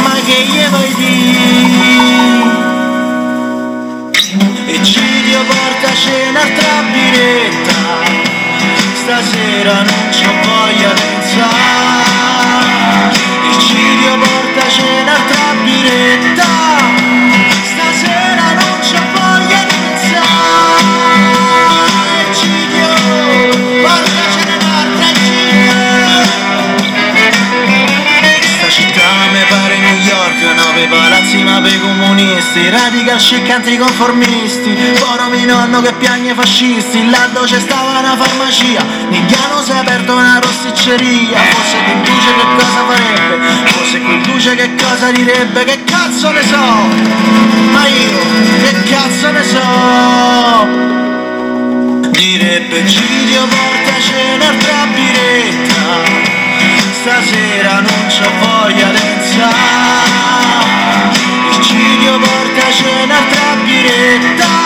Ma 0.02 0.14
che 0.24 0.44
gli 0.44 0.66
vuoi 0.70 0.94
dire? 0.96 1.34
Eccidio 4.66 5.38
porta 5.44 5.94
cena 5.94 6.40
tra 6.40 6.82
biretta. 6.90 7.74
Stasera 8.94 9.74
non 9.82 10.08
c'ho 10.10 10.32
voglia 10.48 10.92
di 10.92 11.00
pensare 11.36 11.75
Palazzi 30.88 31.42
ma 31.42 31.60
per 31.60 31.80
comunisti, 31.80 32.70
radical 32.70 33.18
chic 33.18 33.50
anticonformisti, 33.50 34.70
poro 34.98 35.28
mio 35.30 35.44
nonno 35.46 35.80
che 35.80 35.92
piagne 35.94 36.32
fascisti, 36.32 37.10
là 37.10 37.28
dove 37.32 37.58
stava 37.58 37.98
una 37.98 38.16
farmacia, 38.16 38.84
Nigliano 39.08 39.62
si 39.62 39.72
è 39.72 39.76
aperto 39.78 40.14
una 40.14 40.38
rosticceria, 40.40 41.38
forse 41.38 41.76
quel 41.84 42.00
duce 42.02 42.34
che 42.34 42.46
cosa 42.56 42.84
farebbe, 42.86 43.38
forse 43.66 44.00
quel 44.00 44.20
duce 44.20 44.54
che 44.54 44.74
cosa 44.76 45.10
direbbe, 45.10 45.64
che 45.64 45.84
cazzo 45.84 46.30
ne 46.30 46.42
so, 46.42 46.56
ma 47.72 47.86
io 47.86 48.18
che 48.62 48.82
cazzo 48.88 49.30
ne 49.32 49.42
so. 49.42 50.84
Direbbe 52.10 52.84
Gidio 52.84 53.42
portaci 53.42 54.12
un'altra 54.34 54.86
biretta. 54.94 56.24
Stasera 57.00 57.80
non 57.80 58.06
c'ho 58.08 58.30
voglia 58.40 58.88
di 58.88 59.00
pensare 59.00 60.65
Gidio 61.86 62.18
portaci 62.18 62.84
un'altra 63.04 63.54
biretta 63.64 64.65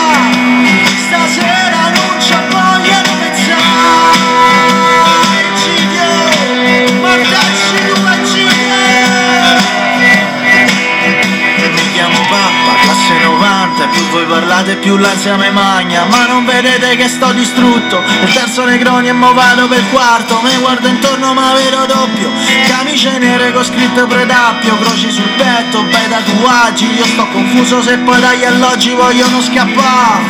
90 13.81 13.83
E 13.83 13.87
più 13.87 14.03
voi 14.09 14.25
parlate 14.25 14.75
più 14.75 14.97
l'ansia 14.97 15.35
me 15.35 15.49
magna. 15.49 16.05
Ma 16.05 16.27
non 16.27 16.45
vedete 16.45 16.95
che 16.95 17.07
sto 17.07 17.31
distrutto? 17.31 18.01
Il 18.23 18.31
terzo 18.31 18.63
Negroni 18.65 19.07
e 19.07 19.13
mo 19.13 19.33
vado 19.33 19.67
per 19.67 19.83
quarto. 19.89 20.39
Me 20.41 20.55
guardo 20.59 20.87
intorno 20.87 21.33
ma 21.33 21.53
vedo 21.53 21.85
doppio. 21.85 22.29
Camicie 22.67 23.17
nere 23.17 23.51
con 23.51 23.63
scritto 23.63 24.05
predappio. 24.05 24.77
Croci 24.77 25.09
sul 25.11 25.29
petto, 25.37 25.81
bei 25.83 26.07
tatuaggi. 26.07 26.93
Io 26.93 27.05
sto 27.05 27.27
confuso 27.27 27.81
se 27.81 27.97
poi 27.97 28.19
dagli 28.19 28.43
alloggi 28.43 28.93
vogliono 28.93 29.41
scappare. 29.41 30.21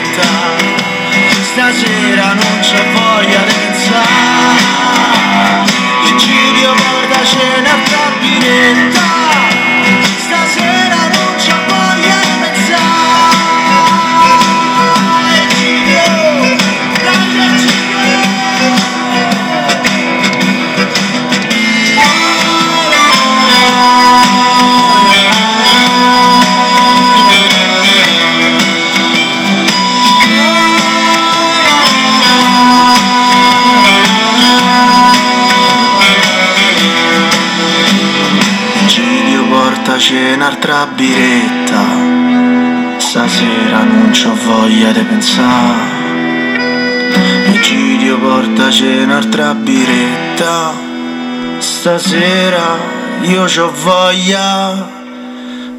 Stasera 51.80 52.76
io 53.22 53.46
c'ho 53.46 53.72
voglia 53.72 54.86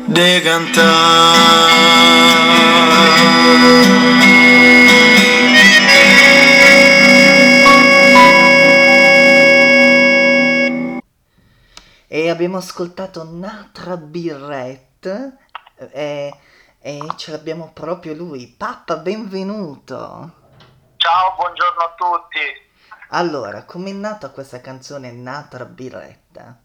di 0.07 0.41
cantare 0.41 0.89
E 12.09 12.31
abbiamo 12.31 12.57
ascoltato 12.57 13.29
Natra 13.31 13.99
Birrette 13.99 15.37
e, 15.93 16.35
e 16.81 16.99
ce 17.17 17.31
l'abbiamo 17.31 17.73
proprio 17.75 18.15
lui. 18.15 18.49
Pappa, 18.49 18.97
benvenuto. 18.97 20.33
Ciao, 20.97 21.35
buongiorno 21.37 21.81
a 21.83 21.95
tutti. 21.95 22.70
Allora, 23.13 23.65
com'è 23.65 23.91
nata 23.91 24.31
questa 24.31 24.61
canzone 24.61 25.11
Natra 25.11 25.65
Birretta? 25.65 26.57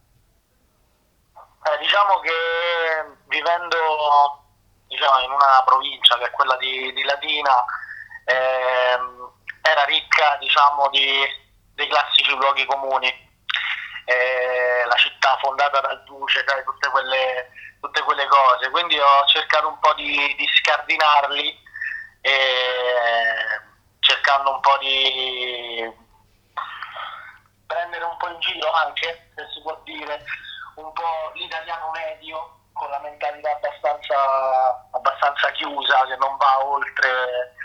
Eh, 1.34 1.78
diciamo 1.80 2.20
che 2.20 3.18
vivendo 3.26 4.46
diciamo, 4.86 5.20
in 5.24 5.32
una 5.32 5.64
provincia 5.66 6.20
che 6.20 6.26
è 6.26 6.30
quella 6.30 6.56
di, 6.58 6.94
di 6.94 7.02
Latina 7.02 7.66
ehm, 8.26 9.32
era 9.64 9.84
ricca 9.86 10.38
diciamo, 10.40 10.88
di, 10.90 11.20
dei 11.74 11.88
classici 11.88 12.36
luoghi 12.36 12.64
comuni. 12.66 13.08
Eh, 14.06 14.86
la 14.86 14.96
città 14.98 15.40
fondata 15.42 15.82
dal 15.82 16.04
duce, 16.04 16.46
sai, 16.46 16.64
tutte 16.64 16.90
quelle, 16.90 17.50
tutte 17.82 18.04
quelle 18.04 18.28
cose. 18.28 18.70
Quindi 18.70 19.00
ho 19.00 19.26
cercato 19.26 19.70
un 19.70 19.80
po' 19.80 19.96
di, 19.96 20.36
di 20.38 20.48
scardinarli 20.62 21.60
e 22.22 23.62
cercando 24.00 24.52
un 24.54 24.60
po' 24.60 24.78
di 24.78 26.04
prendere 27.96 28.06
un 28.06 28.18
po' 28.18 28.28
in 28.28 28.40
giro 28.40 28.72
anche, 28.72 29.32
se 29.36 29.48
si 29.54 29.62
può 29.62 29.80
dire, 29.84 30.20
un 30.76 30.92
po' 30.92 31.32
l'italiano 31.34 31.92
medio 31.92 32.60
con 32.74 32.90
la 32.90 33.00
mentalità 33.00 33.52
abbastanza, 33.52 34.88
abbastanza 34.92 35.50
chiusa 35.52 36.06
che 36.06 36.16
non 36.18 36.36
va 36.36 36.66
oltre 36.66 37.56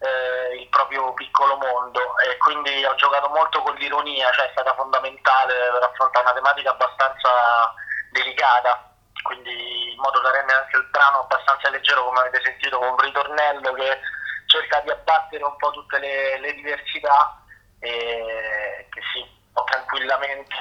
eh, 0.00 0.60
il 0.60 0.68
proprio 0.68 1.12
piccolo 1.12 1.56
mondo. 1.56 2.00
E 2.18 2.36
quindi 2.38 2.84
ho 2.84 2.94
giocato 2.94 3.28
molto 3.28 3.60
con 3.62 3.74
l'ironia, 3.74 4.30
cioè 4.32 4.46
è 4.46 4.52
stata 4.52 4.74
fondamentale 4.74 5.54
per 5.72 5.82
affrontare 5.82 6.24
una 6.24 6.34
tematica 6.34 6.70
abbastanza 6.70 7.74
delicata, 8.10 8.90
quindi 9.22 9.92
in 9.92 10.00
modo 10.00 10.20
da 10.20 10.30
rendere 10.30 10.60
anche 10.60 10.76
il 10.76 10.88
brano 10.90 11.20
abbastanza 11.20 11.68
leggero 11.68 12.04
come 12.04 12.20
avete 12.20 12.40
sentito 12.42 12.78
con 12.78 12.88
un 12.88 12.98
ritornello 12.98 13.72
che 13.72 14.00
cerca 14.46 14.80
di 14.80 14.90
abbattere 14.90 15.44
un 15.44 15.56
po' 15.56 15.70
tutte 15.72 15.98
le, 15.98 16.38
le 16.38 16.54
diversità 16.54 17.38
e 17.80 18.88
che 18.90 19.00
si 19.12 19.33
può 19.54 19.64
tranquillamente 19.64 20.54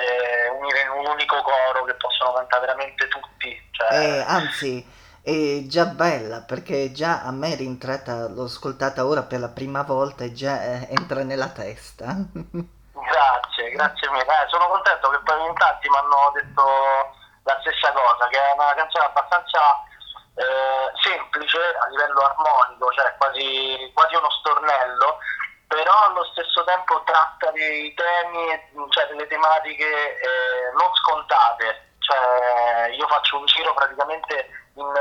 unire 0.59 0.81
in 0.81 0.89
un 0.89 1.05
unico 1.07 1.41
coro 1.41 1.83
che 1.83 1.95
possono 1.95 2.33
cantare 2.33 2.61
veramente 2.67 3.07
tutti. 3.09 3.69
Cioè, 3.71 3.89
Eh, 3.91 4.19
anzi, 4.25 4.85
è 5.21 5.63
già 5.67 5.85
bella 5.85 6.41
perché 6.41 6.91
già 6.91 7.23
a 7.23 7.31
me 7.31 7.53
è 7.53 7.57
rientrata, 7.57 8.27
l'ho 8.29 8.43
ascoltata 8.43 9.05
ora 9.05 9.23
per 9.23 9.39
la 9.39 9.49
prima 9.49 9.81
volta 9.81 10.23
e 10.23 10.31
già 10.31 10.61
eh, 10.63 10.87
entra 10.91 11.23
nella 11.23 11.49
testa. 11.49 12.05
Grazie, 12.93 13.71
grazie 13.71 14.09
mille. 14.09 14.23
Eh, 14.23 14.47
sono 14.47 14.67
contento 14.67 15.09
che 15.09 15.19
poi 15.25 15.45
in 15.45 15.53
tanti 15.55 15.89
mi 15.89 15.97
hanno 15.97 16.31
detto 16.33 16.63
la 17.43 17.57
stessa 17.59 17.91
cosa, 17.91 18.27
che 18.29 18.39
è 18.39 18.53
una 18.53 18.73
canzone 18.75 19.05
abbastanza 19.05 19.59
eh, 20.35 20.87
semplice 21.03 21.57
a 21.57 21.87
livello 21.89 22.21
armonico, 22.21 22.89
cioè 22.93 23.13
quasi, 23.17 23.91
quasi 23.93 24.15
uno 24.15 24.29
stornello, 24.31 25.17
però 25.73 26.05
allo 26.05 26.23
stesso 26.25 26.63
tempo 26.65 27.01
tratta 27.03 27.49
dei 27.49 27.91
temi, 27.95 28.45
cioè 28.89 29.07
delle 29.07 29.25
tematiche 29.25 29.89
eh, 29.89 30.71
non 30.77 30.93
scontate. 30.93 31.97
Cioè, 31.97 32.89
io 32.91 33.07
faccio 33.07 33.39
un 33.39 33.45
giro 33.45 33.73
praticamente 33.73 34.49
in 34.75 34.93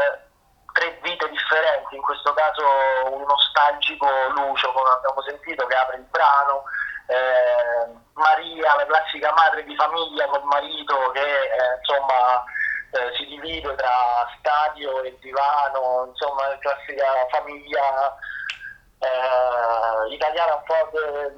tre 0.72 0.98
vite 1.02 1.28
in 1.90 2.00
questo 2.00 2.32
caso 2.32 2.64
un 3.10 3.22
nostalgico 3.22 4.06
Lucio, 4.30 4.72
come 4.72 4.88
abbiamo 4.88 5.20
sentito, 5.22 5.66
che 5.66 5.76
apre 5.76 5.96
il 5.96 6.04
brano, 6.04 6.64
eh, 7.08 7.92
Maria, 8.14 8.74
la 8.74 8.86
classica 8.86 9.32
madre 9.34 9.64
di 9.64 9.76
famiglia 9.76 10.26
col 10.28 10.44
marito 10.44 11.10
che 11.10 11.20
eh, 11.20 11.76
insomma 11.78 12.42
eh, 12.92 13.12
si 13.16 13.26
divide 13.26 13.74
tra 13.74 14.26
stadio 14.38 15.02
e 15.02 15.18
divano, 15.20 16.06
insomma 16.08 16.48
la 16.48 16.58
classica 16.58 17.04
famiglia 17.30 18.16
eh, 19.02 20.14
italiana 20.14 20.54
un 20.54 20.62
po' 20.64 20.90
de, 20.92 21.34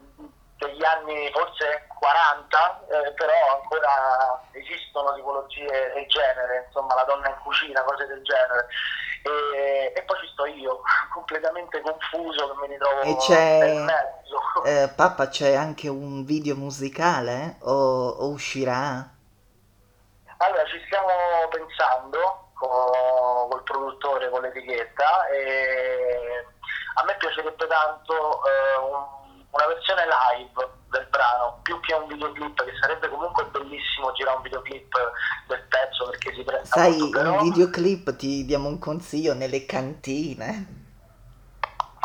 degli 0.58 0.84
anni 0.84 1.30
forse 1.32 1.86
40, 1.98 2.84
eh, 2.88 3.12
però 3.12 3.60
ancora 3.60 4.42
esistono 4.52 5.14
tipologie 5.14 5.92
del 5.94 6.06
genere, 6.06 6.64
insomma 6.66 6.94
la 6.94 7.04
donna 7.04 7.28
in 7.28 7.36
cucina, 7.42 7.82
cose 7.82 8.06
del 8.06 8.22
genere. 8.22 8.66
E, 9.24 9.92
e 9.96 10.02
poi 10.02 10.18
ci 10.20 10.28
sto 10.32 10.44
io, 10.46 10.80
completamente 11.14 11.80
confuso, 11.80 12.52
che 12.52 12.60
mi 12.60 12.66
ritrovo 12.68 13.00
E 13.00 13.16
c'è- 13.16 13.58
nel 13.60 13.82
mezzo. 13.82 14.62
Eh, 14.64 14.88
papà, 14.94 15.28
c'è 15.28 15.54
anche 15.54 15.88
un 15.88 16.24
video 16.24 16.56
musicale 16.56 17.56
o, 17.62 18.08
o 18.08 18.28
uscirà? 18.28 19.08
Allora, 20.38 20.64
ci 20.66 20.82
stiamo 20.86 21.08
pensando 21.48 22.50
co- 22.54 23.46
col 23.50 23.62
produttore, 23.62 24.28
con 24.30 24.42
l'etichetta 24.42 25.26
e 25.28 26.46
a 26.94 27.04
me 27.04 27.16
piacerebbe 27.16 27.66
tanto 27.66 28.14
eh, 28.46 28.76
un- 28.78 29.22
una 29.54 29.66
versione 29.66 30.04
live 30.04 30.68
del 30.90 31.06
brano, 31.10 31.60
più 31.62 31.78
che 31.80 31.94
un 31.94 32.08
videoclip, 32.08 32.64
che 32.64 32.72
sarebbe 32.80 33.08
comunque 33.08 33.44
bellissimo 33.46 34.12
girare 34.12 34.36
un 34.36 34.42
videoclip 34.42 35.12
del 35.46 35.62
pezzo 35.68 36.10
perché 36.10 36.34
si 36.34 36.42
presta 36.42 36.80
Sai, 36.80 36.98
molto, 36.98 37.18
però... 37.18 37.32
in 37.34 37.50
videoclip 37.50 38.16
ti 38.16 38.44
diamo 38.44 38.68
un 38.68 38.78
consiglio 38.80 39.32
nelle 39.34 39.64
cantine. 39.64 40.82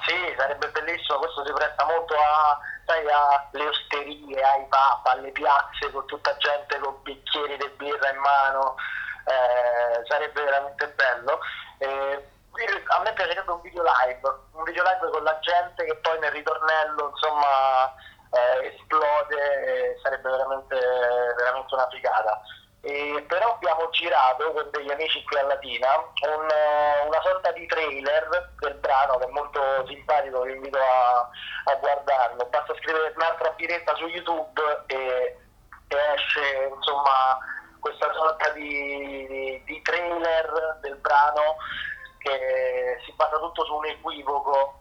Sì, 0.05 0.35
sarebbe 0.37 0.69
bellissimo, 0.69 1.17
questo 1.19 1.45
si 1.45 1.53
presta 1.53 1.85
molto 1.85 2.13
a, 2.13 2.59
sai, 2.85 3.05
alle 3.09 3.67
osterie, 3.67 4.41
ai 4.43 4.65
pub, 4.69 5.05
alle 5.05 5.31
piazze 5.31 5.91
con 5.91 6.05
tutta 6.05 6.35
gente 6.37 6.77
con 6.79 7.01
bicchieri 7.01 7.57
di 7.57 7.69
birra 7.77 8.11
in 8.11 8.19
mano, 8.19 8.75
eh, 9.25 10.05
sarebbe 10.07 10.43
veramente 10.43 10.87
bello. 10.89 11.39
Eh, 11.79 12.29
a 12.87 13.01
me 13.01 13.13
piacerebbe 13.13 13.51
un 13.51 13.61
video 13.61 13.83
live, 13.83 14.21
un 14.53 14.63
video 14.63 14.83
live 14.83 15.11
con 15.11 15.23
la 15.23 15.37
gente 15.39 15.85
che 15.85 15.95
poi 15.97 16.19
nel 16.19 16.31
ritornello 16.31 17.09
insomma 17.09 17.93
eh, 18.31 18.73
esplode, 18.73 19.99
sarebbe 20.01 20.29
veramente, 20.29 20.75
veramente 21.37 21.73
una 21.73 21.87
figata. 21.89 22.41
E 22.81 23.25
però 23.27 23.55
abbiamo 23.55 23.89
girato 23.89 24.53
con 24.53 24.69
degli 24.71 24.89
amici 24.89 25.21
qui 25.25 25.37
a 25.37 25.43
Latina 25.43 25.97
un, 25.97 26.47
eh, 26.49 27.07
una 27.07 27.21
sorta 27.21 27.51
di 27.51 27.65
trailer 27.67 28.53
del 28.59 28.75
brano 28.75 29.17
che 29.17 29.25
è 29.25 29.31
molto 29.31 29.85
simpatico, 29.87 30.41
vi 30.41 30.53
invito 30.53 30.79
a, 30.79 31.29
a 31.65 31.75
guardarlo. 31.75 32.45
Basta 32.45 32.73
scrivere 32.75 33.13
un'altra 33.15 33.51
biretta 33.51 33.95
su 33.95 34.05
YouTube 34.07 34.83
e, 34.87 35.37
e 35.87 35.97
esce 36.15 36.71
insomma 36.73 37.37
questa 37.81 38.11
sorta 38.13 38.49
di, 38.51 39.27
di- 39.27 39.63
di 39.65 39.81
trailer 39.81 40.77
del 40.81 40.95
brano 40.97 41.57
che 42.19 42.97
si 43.05 43.13
basa 43.15 43.37
tutto 43.39 43.65
su 43.65 43.73
un 43.75 43.85
equivoco 43.85 44.77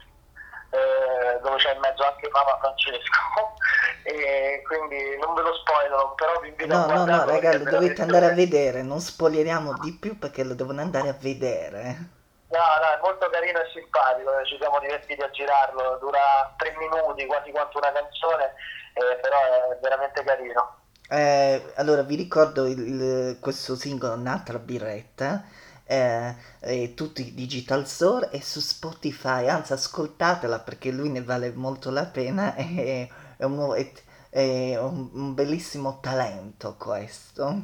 eh, 0.70 1.40
dove 1.40 1.56
c'è 1.56 1.72
in 1.72 1.80
mezzo 1.80 2.04
anche 2.04 2.28
Papa 2.28 2.58
Francesco 2.60 3.56
e 4.04 4.62
quindi 4.66 5.16
non 5.18 5.34
ve 5.34 5.42
lo 5.42 5.54
spoilerò 5.54 6.14
però 6.14 6.40
vi 6.40 6.48
invito 6.48 6.74
a 6.74 6.86
No, 6.86 6.86
no, 6.86 7.04
no, 7.06 7.24
raga, 7.24 7.56
lo 7.56 7.64
dovete 7.64 8.02
andare 8.02 8.26
a 8.26 8.34
vedere, 8.34 8.82
non 8.82 9.00
spoileriamo 9.00 9.78
di 9.78 9.96
più 9.98 10.18
perché 10.18 10.44
lo 10.44 10.54
devono 10.54 10.80
andare 10.80 11.08
a 11.08 11.16
vedere. 11.18 12.16
No, 12.48 12.58
no, 12.58 12.96
è 12.96 13.00
molto 13.02 13.28
carino 13.28 13.60
e 13.60 13.68
simpatico, 13.72 14.38
eh, 14.38 14.46
ci 14.46 14.56
siamo 14.58 14.78
divertiti 14.80 15.20
a 15.20 15.30
girarlo, 15.30 15.98
dura 16.00 16.54
tre 16.56 16.74
minuti, 16.78 17.26
quasi 17.26 17.50
quanto 17.50 17.76
una 17.78 17.92
canzone, 17.92 18.54
eh, 18.94 19.16
però 19.16 19.38
è 19.72 19.78
veramente 19.82 20.24
carino. 20.24 20.76
Eh, 21.10 21.72
allora, 21.76 22.02
vi 22.02 22.16
ricordo 22.16 22.66
il- 22.66 23.38
questo 23.40 23.74
singolo 23.76 24.14
Un'altra 24.14 24.58
birretta, 24.58 25.44
eh, 25.88 26.34
è 26.60 26.94
tutti 26.94 27.32
Digital 27.34 27.86
Store 27.86 28.28
e 28.30 28.42
su 28.42 28.60
Spotify, 28.60 29.48
anzi 29.48 29.72
ascoltatela 29.72 30.60
perché 30.60 30.90
lui 30.90 31.08
ne 31.08 31.22
vale 31.22 31.50
molto 31.52 31.90
la 31.90 32.04
pena, 32.04 32.54
è, 32.56 33.08
è 33.38 33.44
un, 33.44 33.74
è- 33.74 33.92
è 34.30 34.76
un- 34.78 35.08
un 35.14 35.34
bellissimo 35.34 35.98
talento 36.00 36.76
questo. 36.76 37.62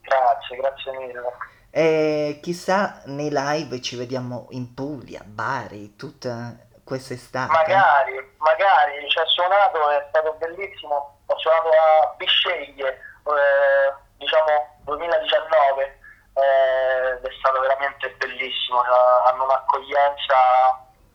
Grazie, 0.00 0.56
grazie 0.56 0.92
mille. 0.98 1.22
E 1.70 2.38
chissà 2.40 3.02
nei 3.06 3.30
live 3.32 3.80
ci 3.80 3.96
vediamo 3.96 4.46
in 4.50 4.72
Puglia, 4.74 5.22
Bari, 5.24 5.96
tutta 5.96 6.54
quest'estate. 6.84 7.50
Magari, 7.52 8.12
magari, 8.38 9.08
ci 9.10 9.18
ha 9.18 9.24
suonato, 9.26 9.90
è 9.90 10.04
stato 10.10 10.34
bellissimo, 10.38 11.18
ho 11.26 11.38
suonato 11.38 11.68
a 11.68 12.14
Bisceglie, 12.16 12.88
eh, 12.90 13.94
diciamo 14.18 14.76
2019, 14.84 15.98
eh, 16.34 17.08
ed 17.16 17.24
è 17.24 17.32
stato 17.38 17.60
veramente 17.60 18.10
bellissimo, 18.18 18.82
cioè, 18.82 19.30
hanno 19.30 19.44
un'accoglienza 19.44 20.36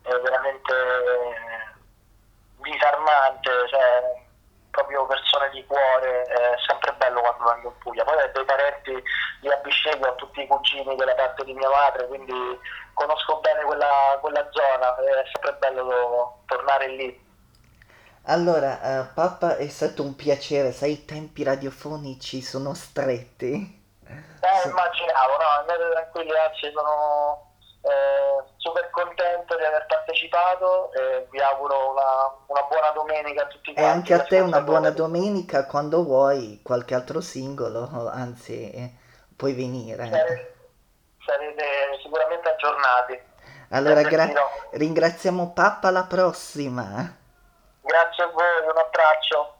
eh, 0.02 0.18
veramente 0.20 0.74
disarmante, 2.56 3.50
cioè 3.68 4.28
proprio 4.70 5.04
persone 5.06 5.50
di 5.50 5.64
cuore, 5.66 6.22
è 6.22 6.54
sempre 6.66 6.92
bello 6.94 7.20
quando 7.20 7.44
vengo 7.52 7.68
in 7.68 7.78
Puglia. 7.78 8.04
Poi 8.04 8.16
dei 8.32 8.44
parenti 8.44 9.02
di 9.40 9.50
a 9.50 9.56
Bisceglie, 9.56 10.08
ho 10.08 10.14
tutti 10.14 10.40
i 10.40 10.46
cugini 10.46 10.94
della 10.96 11.14
parte 11.14 11.44
di 11.44 11.52
mia 11.52 11.68
madre, 11.68 12.06
quindi 12.06 12.32
conosco 12.94 13.40
bene 13.40 13.62
quella, 13.64 14.18
quella 14.20 14.48
zona, 14.50 14.94
è 14.96 15.24
sempre 15.32 15.54
bello 15.54 16.42
tornare 16.46 16.88
lì. 16.88 17.28
Allora, 18.24 18.80
eh, 18.80 19.06
papà, 19.12 19.56
è 19.56 19.66
stato 19.68 20.02
un 20.02 20.14
piacere, 20.14 20.72
sai, 20.72 20.92
i 20.92 21.04
tempi 21.04 21.42
radiofonici 21.42 22.40
sono 22.42 22.74
stretti. 22.74 23.78
Eh, 24.40 24.68
immaginavo, 24.68 25.32
no, 25.36 25.44
andate 25.58 25.90
tranquilli, 25.90 26.30
anzi 26.38 26.70
sono 26.74 27.52
eh, 27.82 28.42
super 28.56 28.90
contento 28.90 29.56
di 29.56 29.64
aver 29.64 29.86
partecipato 29.86 30.92
e 30.92 31.26
vi 31.30 31.40
auguro 31.40 31.90
una, 31.92 32.34
una 32.46 32.62
buona 32.62 32.90
domenica 32.90 33.42
a 33.42 33.46
tutti 33.46 33.70
E 33.70 33.74
quanti. 33.74 33.90
anche 33.90 34.14
a 34.14 34.24
te 34.24 34.40
una 34.40 34.60
buona 34.62 34.90
domenica 34.90 35.66
quando 35.66 36.02
vuoi 36.04 36.60
qualche 36.62 36.94
altro 36.94 37.20
singolo, 37.20 37.88
anzi, 38.12 38.70
eh, 38.70 38.92
puoi 39.36 39.54
venire. 39.54 40.08
Sare- 40.10 40.54
Sarete 41.24 41.64
sicuramente 42.02 42.48
aggiornati. 42.48 43.20
Allora, 43.72 44.02
gra- 44.02 44.32
ringraziamo 44.72 45.52
papà 45.52 45.88
alla 45.88 46.04
prossima. 46.04 47.16
Grazie 47.82 48.24
a 48.24 48.26
voi, 48.28 48.44
un 48.64 48.78
abbraccio. 48.78 49.58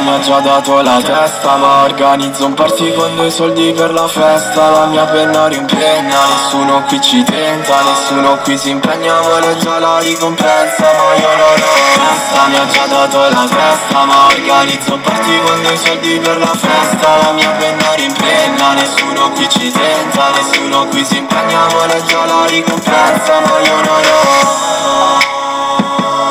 Mi 0.00 0.08
ha 0.10 0.20
già 0.20 0.40
dato 0.40 0.80
la 0.80 1.00
testa 1.00 1.56
Ma 1.56 1.82
organizzo 1.84 2.46
un 2.46 2.54
party 2.54 2.92
con 2.94 3.14
due 3.16 3.30
soldi 3.30 3.72
per 3.72 3.92
la 3.92 4.06
festa. 4.08 4.70
La 4.70 4.86
mia 4.86 5.04
penna 5.04 5.46
rimpegna 5.46 6.18
Nessuno 6.26 6.82
qui 6.86 7.00
ci 7.00 7.22
tenta 7.24 7.82
Nessuno 7.82 8.36
qui 8.38 8.56
si 8.58 8.70
impegna 8.70 9.20
Vuole 9.20 9.56
già 9.58 9.78
la 9.78 9.98
ricompensa 9.98 10.82
Ma 10.82 11.14
io 11.14 11.28
non 11.36 11.62
ho 11.62 11.74
Questa 11.94 12.46
mi 12.46 12.56
ha 12.56 12.66
già 12.66 12.86
dato 12.86 13.18
la 13.18 13.48
testa 13.48 14.04
Ma 14.04 14.26
organizzo 14.26 14.94
un 14.94 15.00
party 15.00 15.40
con 15.44 15.62
due 15.62 15.76
soldi 15.76 16.18
per 16.18 16.38
la 16.38 16.54
festa. 16.54 17.16
La 17.22 17.32
mia 17.32 17.50
penna 17.50 17.92
rimpegna 17.94 18.72
Nessuno 18.74 19.30
qui 19.32 19.48
ci 19.48 19.70
tenta 19.70 20.30
Nessuno 20.30 20.86
qui 20.86 21.04
si 21.04 21.18
impegna 21.18 21.66
Vuole 21.68 22.02
già 22.04 22.24
la 22.24 22.46
ricompensa 22.46 23.40
Ma 23.40 23.58
io 23.60 23.74
non 23.74 24.02
ho 24.04 25.39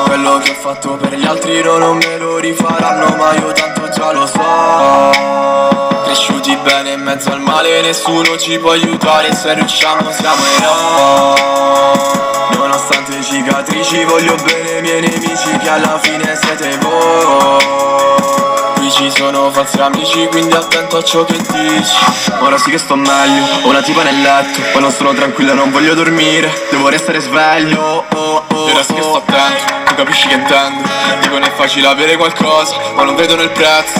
quello 0.09 0.39
che 0.39 0.49
ho 0.49 0.55
fatto 0.55 0.95
per 0.95 1.13
gli 1.13 1.23
altri 1.23 1.61
loro 1.61 1.85
non 1.85 1.97
me 1.97 2.17
lo 2.17 2.39
rifaranno 2.39 3.15
ma 3.15 3.31
io 3.35 3.51
tanto 3.51 3.87
già 3.89 4.11
lo 4.11 4.25
so. 4.25 6.01
Cresciuti 6.03 6.57
bene 6.63 6.93
in 6.93 7.01
mezzo 7.01 7.31
al 7.31 7.39
male 7.39 7.79
nessuno 7.81 8.35
ci 8.35 8.57
può 8.57 8.71
aiutare 8.71 9.31
se 9.35 9.53
riusciamo 9.53 10.09
siamo 10.11 10.43
eroi. 10.57 11.37
Nonostante 12.57 13.21
cicatrici 13.21 14.03
voglio 14.05 14.35
bene 14.43 14.77
ai 14.77 14.81
miei 14.81 15.01
nemici 15.01 15.55
che 15.59 15.69
alla 15.69 15.99
fine 15.99 16.35
siete 16.41 16.75
voi. 16.79 17.77
Qui 18.77 18.89
ci 18.89 19.11
sono 19.11 19.51
falsi 19.51 19.79
amici 19.79 20.25
quindi 20.25 20.55
attento 20.55 20.97
a 20.97 21.03
ciò 21.03 21.23
che 21.23 21.37
dici. 21.37 21.95
Ora 22.39 22.57
sì 22.57 22.71
che 22.71 22.79
sto 22.79 22.95
meglio, 22.95 23.43
ho 23.61 23.69
una 23.69 23.81
tipa 23.81 24.01
nel 24.01 24.21
letto 24.21 24.61
Poi 24.71 24.81
non 24.81 24.91
sono 24.91 25.13
tranquilla, 25.13 25.53
non 25.53 25.71
voglio 25.71 25.93
dormire 25.93 26.67
Devo 26.69 26.87
restare 26.87 27.19
sveglio. 27.19 28.05
Oh, 28.13 28.43
oh, 28.47 28.63
Ora 28.71 28.81
sì 28.81 28.93
che 28.93 29.01
sto 29.01 29.17
attento, 29.17 29.73
tu 29.85 29.88
capisci 29.99 30.27
che 30.29 30.35
intendo? 30.35 30.87
Dico 31.19 31.33
non 31.33 31.43
è 31.43 31.51
facile 31.51 31.87
avere 31.87 32.15
qualcosa, 32.15 32.77
ma 32.95 33.03
non 33.03 33.15
vedo 33.15 33.35
nel 33.35 33.49
prezzo. 33.49 33.99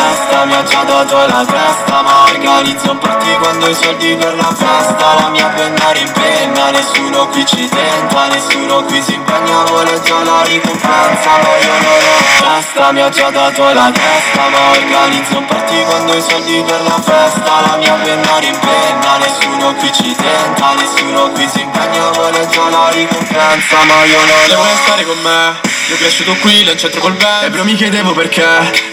Questa 0.00 0.44
mi 0.46 0.54
ha 0.54 0.62
già 0.64 0.82
dato 0.82 1.26
la 1.26 1.44
testa 1.44 2.00
Ma 2.00 2.22
organizzo 2.24 2.92
un 2.92 2.98
party 2.98 3.36
quando 3.36 3.68
i 3.68 3.74
soldi 3.74 4.16
per 4.16 4.34
la 4.34 4.54
festa. 4.54 5.14
La 5.20 5.28
mia 5.28 5.46
penna 5.48 5.90
rimpegna 5.90 6.70
Nessuno 6.70 7.28
qui 7.28 7.44
ci 7.44 7.68
tenta 7.68 8.26
Nessuno 8.28 8.82
qui 8.84 9.02
si 9.02 9.12
impegna 9.12 9.62
Vuole 9.64 10.00
già 10.02 10.22
la 10.24 10.42
ricompensa 10.44 11.30
Ma 11.42 11.56
io 11.60 11.72
non 11.82 12.02
ho 12.08 12.40
testa 12.40 12.92
Mi 12.92 13.00
ha 13.02 13.08
già 13.10 13.30
dato 13.30 13.72
la 13.72 13.90
testa 13.92 14.48
Ma 14.48 14.70
organizzo 14.70 15.38
un 15.38 15.44
party 15.44 15.84
quando 15.84 16.12
hai 16.12 16.22
soldi 16.22 16.64
per 16.66 16.80
la 16.82 17.00
festa. 17.02 17.60
La 17.68 17.76
mia 17.76 17.94
penna 17.94 18.38
rimpenna 18.38 19.16
Nessuno 19.18 19.74
qui 19.74 19.92
ci 19.92 20.14
tenta 20.16 20.72
Nessuno 20.74 21.30
qui 21.32 21.48
si 21.48 21.60
impegna 21.60 22.10
Vuole 22.14 22.48
già 22.48 22.68
la 22.70 22.88
ricompensa 22.88 23.84
Ma 23.84 24.04
io 24.04 24.18
non 24.18 24.29
Devo 24.46 24.64
stare 24.84 25.04
con 25.04 25.18
me. 25.22 25.68
Io 25.88 25.96
cresciuto 25.96 26.34
qui, 26.36 26.64
là 26.64 26.70
in 26.70 26.78
centro 26.78 27.00
col 27.00 27.14
band 27.14 27.44
E 27.44 27.50
bro 27.50 27.64
mi 27.64 27.74
chiedevo 27.74 28.12
perché. 28.12 28.44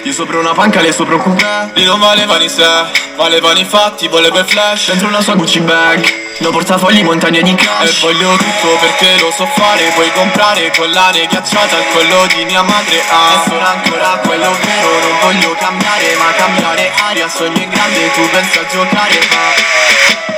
Io 0.03 0.13
sopra 0.13 0.39
una 0.39 0.53
panca, 0.53 0.81
lei 0.81 0.91
sopra 0.91 1.15
un 1.15 1.21
coupé. 1.21 1.71
Lì 1.75 1.83
non 1.83 1.99
valevano 1.99 2.43
i 2.43 2.49
sé, 2.49 2.65
valevano 3.15 3.59
i 3.59 3.65
fatti 3.65 4.07
Volevo 4.07 4.39
il 4.39 4.45
flash. 4.45 4.88
Dentro 4.88 5.07
una 5.07 5.21
sua 5.21 5.35
Gucci 5.35 5.59
bag 5.59 6.25
No 6.39 6.49
portafogli, 6.49 7.03
montagne 7.03 7.41
di 7.41 7.53
cash. 7.53 7.97
E 7.97 7.99
voglio 8.01 8.35
tutto 8.35 8.77
perché 8.79 9.19
lo 9.19 9.31
so 9.31 9.45
fare. 9.55 9.91
Puoi 9.93 10.11
comprare 10.13 10.71
collane 10.75 11.25
ghiacciate 11.27 11.75
al 11.75 11.85
collo 11.93 12.25
di 12.35 12.45
mia 12.45 12.63
madre? 12.63 13.01
Ah, 13.09 13.43
e 13.43 13.49
sono 13.49 13.65
ancora 13.65 14.19
quello 14.23 14.51
vero 14.63 14.89
Non 15.01 15.17
voglio 15.21 15.55
cambiare, 15.59 16.15
ma 16.17 16.31
cambiare 16.35 16.91
aria. 17.09 17.27
Sogno 17.27 17.61
in 17.61 17.69
grande, 17.69 18.11
tu 18.13 18.29
pensi 18.29 18.57
a 18.57 18.65
giocare 18.71 19.19
ma 19.29 20.36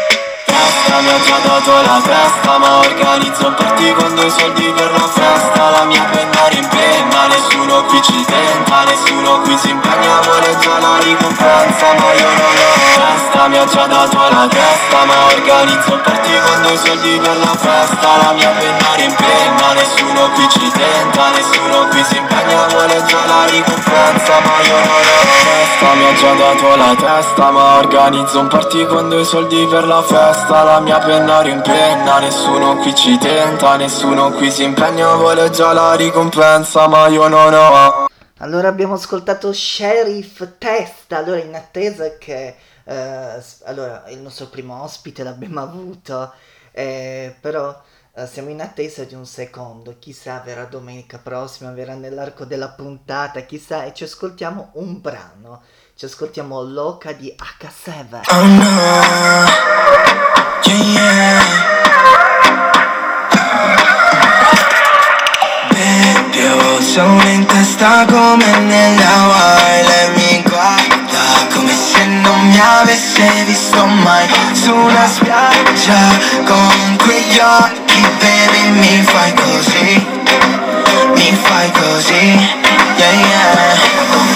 testa 0.60 1.00
Mi 1.00 1.10
ha 1.10 1.20
già 1.24 1.38
dato 1.44 1.72
la 1.82 2.02
testa 2.04 2.58
Ma 2.58 2.78
organizzo 2.80 3.48
un 3.48 3.54
party 3.56 3.94
quando 3.94 4.22
i 4.26 4.30
soldi 4.30 4.74
per 4.76 4.92
la 4.92 5.08
festa. 5.08 5.70
La 5.70 5.84
mia 5.86 6.04
penna 6.12 6.48
rimpenna 6.48 7.28
Nessuno 7.28 7.84
qui 7.86 8.02
ci 8.02 8.26
tenta 8.26 8.84
Nessuno 8.84 9.42
qui 9.42 9.58
si 9.58 9.70
impegna 9.70 10.20
Vuole 10.24 10.58
già 10.60 10.80
la 10.80 10.98
ricompensa 11.02 11.86
Ma 11.98 12.14
io 12.14 12.30
non 12.40 12.56
ho 12.60 12.74
testa 12.96 13.48
Mi 13.48 13.58
ha 13.58 13.66
già 13.66 13.86
dato 13.88 14.18
la 14.18 14.48
testa 14.48 15.06
Ma 15.06 15.18
organizzo 15.34 15.94
un 15.94 16.02
party 16.02 16.34
quando 16.46 16.70
i 16.70 16.78
soldi 16.78 17.20
per 17.20 17.38
la 17.38 17.56
festa. 17.56 18.08
La 18.24 18.32
mia 18.34 18.50
penna 18.50 18.90
rimpenna 18.96 19.74
Nessuno 19.74 20.30
qui 20.34 20.48
ci 20.50 20.72
tenta 20.72 21.30
Nessuno 21.30 21.88
qui 21.90 22.04
si 22.04 22.18
impegna 22.18 22.68
Vuole 22.70 23.04
già 23.06 23.26
la 23.26 23.46
ricompensa 23.46 24.34
Ma 24.40 24.56
io 24.64 24.76
non 24.76 25.04
ho 25.14 25.22
testa 25.46 25.94
Mi 25.94 26.06
ha 26.06 26.14
già 26.14 26.34
dato 26.34 26.76
la 26.76 26.96
testa 26.96 27.52
Ma 27.52 27.78
organizzo 27.78 28.40
un 28.40 28.48
party 28.48 28.86
quando 28.88 29.20
i 29.20 29.26
soldi 29.26 29.66
per 29.68 29.88
la 29.88 30.02
festa 30.02 30.49
basta 30.50 30.64
la 30.64 30.80
mia 30.80 30.98
penna 30.98 31.42
rimpenna 31.42 32.20
Nessuno 32.20 32.78
qui 32.78 32.96
ci 32.96 33.18
tenta, 33.20 33.76
nessuno 33.76 34.32
qui 34.32 34.50
si 34.52 34.64
impegna 34.64 35.14
Vuole 35.16 35.52
già 35.52 35.74
la 35.74 35.94
ricompensa 35.94 36.88
ma 36.88 37.08
io 37.08 37.28
non 37.28 37.54
ho 37.54 38.08
Allora 38.38 38.68
abbiamo 38.68 38.96
ascoltato 38.96 39.54
Sheriff 39.54 40.58
Testa 40.58 41.18
Allora 41.18 41.40
in 41.40 41.54
attesa 41.54 42.18
che 42.18 42.56
eh, 42.84 43.44
Allora 43.66 44.06
il 44.08 44.20
nostro 44.20 44.48
primo 44.48 44.82
ospite 44.82 45.24
l'abbiamo 45.24 45.62
avuto 45.62 46.34
eh, 46.72 47.36
Però 47.40 47.80
eh, 48.16 48.26
siamo 48.26 48.50
in 48.50 48.62
attesa 48.62 49.04
di 49.04 49.14
un 49.14 49.28
secondo 49.28 49.98
Chissà 50.00 50.42
verrà 50.44 50.64
domenica 50.66 51.20
prossima 51.20 51.72
Verrà 51.72 51.94
nell'arco 51.94 52.46
della 52.46 52.70
puntata 52.70 53.42
Chissà 53.42 53.84
e 53.84 53.94
ci 53.94 54.04
ascoltiamo 54.04 54.72
un 54.74 55.00
brano 55.00 55.62
ci 56.00 56.06
ascoltiamo 56.06 56.62
Loca 56.62 57.12
di 57.12 57.36
H7. 57.60 58.22
Oh 67.02 68.06
come 68.06 68.46
nella 68.60 69.58
Lei 69.82 70.10
mi 70.16 70.44
guarda 70.44 71.48
come 71.54 71.74
se 71.74 72.06
non 72.06 72.48
mi 72.48 72.60
avesse 72.60 73.28
visto 73.46 73.84
mai 73.86 74.28
Su 74.54 74.76
una 74.76 75.08
spiaggia 75.08 75.98
con 76.46 76.98
quegli 76.98 77.40
occhi, 77.40 78.02
baby, 78.20 78.70
mi 78.70 79.04
fai 79.04 79.34
così 79.34 80.08
Mi 81.16 81.38
fai 81.42 81.72
così, 81.72 82.54
yeah, 82.98 83.12
yeah 83.12 83.74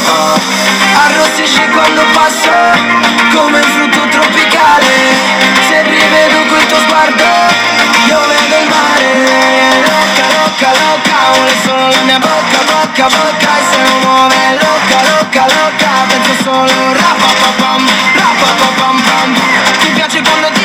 uh. 0.08 0.40
Arrossisce 1.06 1.68
quando 1.74 2.02
passa 2.14 2.72
Come 3.34 3.60
un 3.60 3.64
frutto 3.64 4.08
tropicale 4.10 5.43
tuo 6.74 6.80
sguardo 6.82 7.24
Io 8.10 8.20
vedo 8.28 8.56
il 8.58 8.68
mare. 8.74 9.10
Loca, 9.86 10.26
loca, 10.38 10.70
loca 10.82 11.18
Vuole 11.34 11.56
solo 11.64 11.88
la 11.90 12.02
mia 12.04 12.20
bocca, 12.20 12.60
bocca, 12.72 13.08
bocca 13.16 13.52
E 13.60 13.64
se 13.70 13.82
non 13.82 14.00
muove 14.02 14.36
loca, 14.60 14.98
loca, 15.12 15.46
loca 15.54 15.92
Penso 16.08 16.34
solo 16.44 16.94
rapapapam 16.94 17.86
Rapapapam 18.16 19.02
pam. 19.02 19.34
Ti 19.80 19.90
piace 19.90 20.22
quando 20.22 20.50
ti 20.52 20.63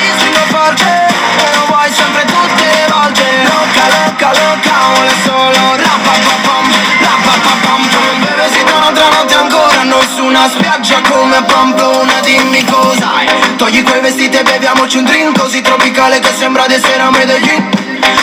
una 10.28 10.48
spiaggia 10.48 11.00
come 11.08 11.42
Pamplona 11.42 12.20
Dimmi 12.20 12.62
cosa 12.64 13.12
Togli 13.56 13.82
quei 13.82 14.00
vestiti 14.00 14.36
e 14.36 14.42
beviamoci 14.42 14.98
un 14.98 15.04
drink 15.04 15.38
Così 15.38 15.62
tropicale 15.62 16.20
che 16.20 16.32
sembra 16.36 16.66
di 16.66 16.74
essere 16.74 17.00
a 17.00 17.10
Medellin. 17.10 17.68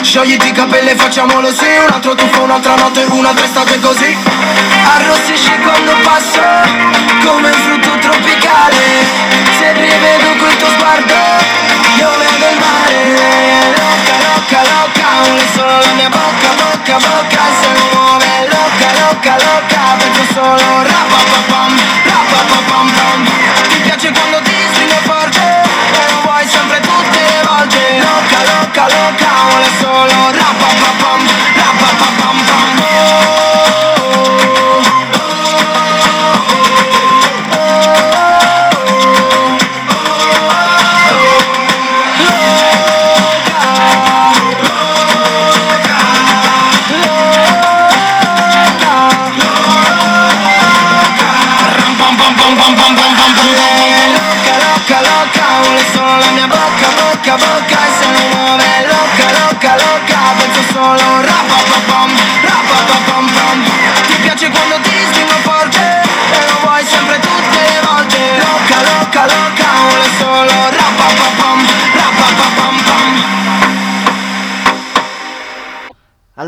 Sciogliti 0.02 0.48
i 0.48 0.52
capelli 0.52 0.90
e 0.90 0.94
facciamolo 0.94 1.52
sì 1.52 1.66
Un 1.86 1.92
altro 1.92 2.14
tuffo, 2.14 2.42
un'altra 2.42 2.76
notte, 2.76 3.04
un'altra 3.10 3.44
estate 3.44 3.80
così. 3.80 4.16
Arrossisci 4.94 5.58
quando 5.62 5.92
passo 6.02 6.40
Come 7.24 7.48
un 7.48 7.58
frutto 7.64 7.98
tropicale. 7.98 8.76
Se 9.58 9.72
rivedo 9.72 10.36
quel 10.38 10.56
tuo 10.56 10.68
sguardo 10.70 11.14
Io 11.98 12.10
vedo 12.18 12.50
il 12.50 12.58
mare 12.58 13.85
Loca, 14.56 14.72
loca, 14.72 15.08
Vuole 15.22 15.46
solo 15.54 15.80
la 15.80 15.92
mia 15.94 16.08
bocca, 16.08 16.50
bocca, 16.56 16.96
bocca 16.98 17.42
Se 17.60 17.68
muove 17.92 18.48
loca, 18.48 18.88
loca, 19.00 19.36
loca 19.36 19.96
Penso 19.98 20.32
solo 20.32 20.82
rapapapam 20.82 21.72
Rapapapam 21.72 22.15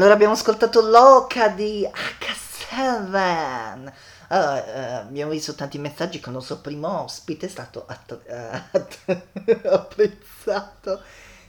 Allora 0.08 0.24
abbiamo 0.24 0.40
ascoltato 0.40 0.80
Loca 0.80 1.48
di 1.48 1.86
H7. 1.86 3.92
Allora, 4.28 4.64
eh, 4.64 4.92
abbiamo 5.04 5.32
visto 5.32 5.54
tanti 5.54 5.76
messaggi 5.76 6.18
che 6.18 6.30
il 6.30 6.34
nostro 6.34 6.60
primo 6.60 7.02
ospite 7.02 7.44
è 7.44 7.48
stato 7.50 7.84
att- 7.86 8.18
eh, 8.24 9.68
apprezzato. 9.68 11.02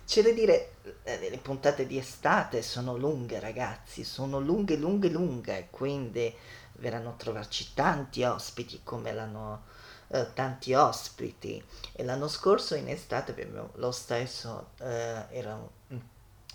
C'è 0.06 0.24
da 0.24 0.32
dire, 0.32 0.74
eh, 1.04 1.30
le 1.30 1.38
puntate 1.38 1.88
di 1.88 1.98
estate 1.98 2.62
sono 2.62 2.98
lunghe 2.98 3.40
ragazzi, 3.40 4.04
sono 4.04 4.42
lunghe, 4.42 4.76
lunghe, 4.76 5.08
lunghe, 5.08 5.68
quindi 5.70 6.36
verranno 6.74 7.12
a 7.12 7.14
trovarci 7.14 7.74
tanti 7.74 8.24
ospiti 8.24 8.82
come 8.84 9.14
l'hanno 9.14 9.68
eh, 10.10 10.34
tanti 10.34 10.74
ospiti 10.74 11.64
e 11.94 12.04
l'anno 12.04 12.28
scorso 12.28 12.76
in 12.76 12.90
estate 12.90 13.50
lo 13.76 13.92
stesso 13.92 14.72
eh, 14.80 15.24
era 15.30 15.58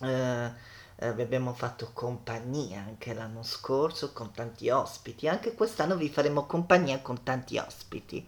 eh, 0.00 0.52
eh, 0.96 1.12
vi 1.14 1.22
abbiamo 1.22 1.52
fatto 1.54 1.90
compagnia 1.92 2.80
anche 2.80 3.14
l'anno 3.14 3.42
scorso 3.42 4.12
con 4.12 4.32
tanti 4.32 4.68
ospiti. 4.70 5.28
Anche 5.28 5.54
quest'anno 5.54 5.96
vi 5.96 6.08
faremo 6.08 6.46
compagnia 6.46 7.00
con 7.00 7.22
tanti 7.22 7.58
ospiti. 7.58 8.26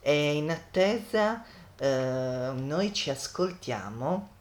E 0.00 0.34
in 0.34 0.50
attesa 0.50 1.44
eh, 1.76 2.52
noi 2.54 2.92
ci 2.92 3.10
ascoltiamo 3.10 4.34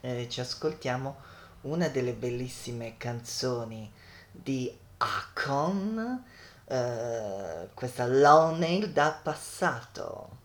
eh, 0.00 0.28
ci 0.28 0.40
ascoltiamo 0.40 1.16
una 1.62 1.88
delle 1.88 2.12
bellissime 2.12 2.96
canzoni 2.96 3.90
di 4.30 4.74
Akon 4.96 6.24
eh, 6.64 7.68
questa 7.74 8.06
Lonely 8.06 8.92
da 8.92 9.18
passato. 9.22 10.38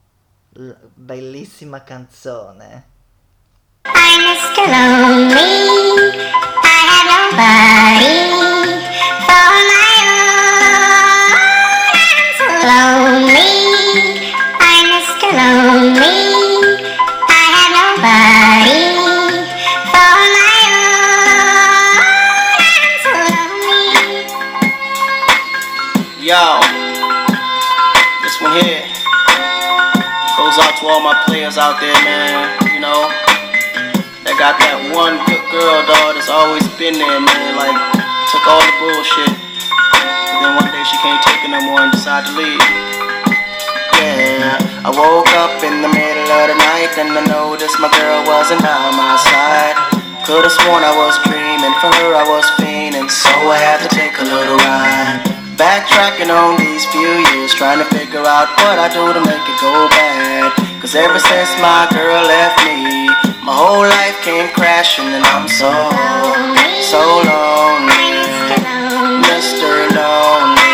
L- 0.53 0.71
bellissima 0.93 1.83
canzone. 1.83 2.93
I'm 3.85 4.21
Mr. 4.21 4.67
me. 5.33 5.51
I 6.61 6.77
have 6.89 7.05
nobody 7.15 8.17
for 9.25 9.49
my 9.71 9.93
own. 10.13 11.29
Lonely. 12.65 13.51
I'm 14.61 14.89
Lonely. 15.37 16.17
I 17.27 17.43
have 17.55 17.71
nobody 17.77 18.81
for 19.91 20.15
my 20.35 20.57
own. 20.73 21.15
Lonely. 23.31 23.85
Yo, 26.21 26.45
this 28.23 28.35
one 28.41 28.53
here 28.61 28.85
goes 30.37 30.57
out 30.59 30.73
to 30.79 30.83
all 30.87 31.01
my 31.01 31.15
players 31.25 31.57
out 31.57 31.79
there, 31.79 31.93
man. 32.03 32.64
Got 34.45 34.61
that 34.61 34.77
one 34.93 35.17
good 35.25 35.41
girl, 35.49 35.81
dog, 35.89 36.13
that's 36.13 36.29
always 36.29 36.61
been 36.77 36.93
there, 37.01 37.17
man. 37.17 37.51
Like, 37.57 37.73
took 38.29 38.45
all 38.45 38.61
the 38.61 38.75
bullshit. 38.77 39.33
But 39.73 40.37
then 40.37 40.53
one 40.53 40.69
day 40.69 40.85
she 40.85 41.01
can't 41.01 41.17
take 41.25 41.41
it 41.41 41.49
no 41.49 41.65
more 41.65 41.81
and 41.81 41.89
decided 41.89 42.29
to 42.29 42.37
leave. 42.37 42.61
Yeah, 43.97 44.85
I 44.85 44.93
woke 44.93 45.33
up 45.41 45.65
in 45.65 45.81
the 45.81 45.89
middle 45.89 46.29
of 46.29 46.53
the 46.53 46.57
night 46.61 46.93
and 46.93 47.17
I 47.17 47.25
noticed 47.25 47.81
my 47.81 47.89
girl 47.89 48.21
wasn't 48.29 48.61
by 48.61 48.93
my 48.93 49.17
side. 49.17 49.81
Could've 50.29 50.53
sworn 50.61 50.85
I 50.85 50.93
was 50.93 51.17
dreaming, 51.25 51.73
for 51.81 51.89
her 51.89 52.13
I 52.13 52.29
was 52.29 52.45
fiending, 52.61 53.09
so 53.09 53.33
I 53.49 53.57
had 53.57 53.81
to 53.81 53.89
take 53.97 54.13
a 54.21 54.29
little 54.29 54.61
ride. 54.61 55.25
Backtracking 55.57 56.29
on 56.29 56.61
these 56.61 56.85
few 56.93 57.17
years, 57.33 57.49
trying 57.57 57.81
to 57.81 57.89
figure 57.89 58.21
out 58.21 58.53
what 58.61 58.77
I 58.77 58.93
do 58.93 59.09
to 59.09 59.21
make 59.25 59.41
it 59.41 59.57
go 59.57 59.89
bad. 59.89 60.53
Cause 60.77 60.93
ever 60.93 61.17
since 61.17 61.49
my 61.57 61.89
girl 61.89 62.21
left 62.21 62.61
me, 62.61 63.09
my 63.45 63.53
whole 63.53 63.85
life 63.85 64.17
came 64.25 64.49
crashing 64.57 65.05
and 65.05 65.21
I'm 65.21 65.45
so, 65.45 65.69
so 66.81 66.97
lonely. 66.97 68.09
Mr. 69.21 69.85
Lonely. 69.93 70.73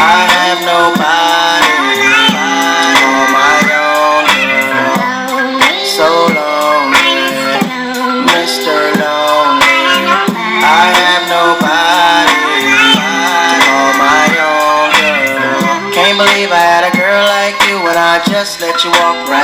I 0.00 0.24
have 0.32 0.64
nobody 0.64 1.76
call 2.32 3.24
my 3.36 3.60
own. 3.84 4.24
So 5.84 6.08
lonely, 6.32 7.20
Mr. 8.32 8.72
Lonely. 8.96 9.84
I 10.64 10.88
have 10.88 11.24
nobody 11.28 12.40
call 13.60 13.92
my 14.00 14.24
own. 14.40 15.92
Can't 15.92 16.16
believe 16.16 16.48
I 16.48 16.64
had 16.64 16.88
a 16.88 16.92
girl 16.96 17.28
like 17.28 17.60
you 17.68 17.76
and 17.76 18.00
I 18.00 18.24
just 18.24 18.62
let 18.62 18.82
you 18.84 18.90
walk 19.04 19.28
right 19.28 19.43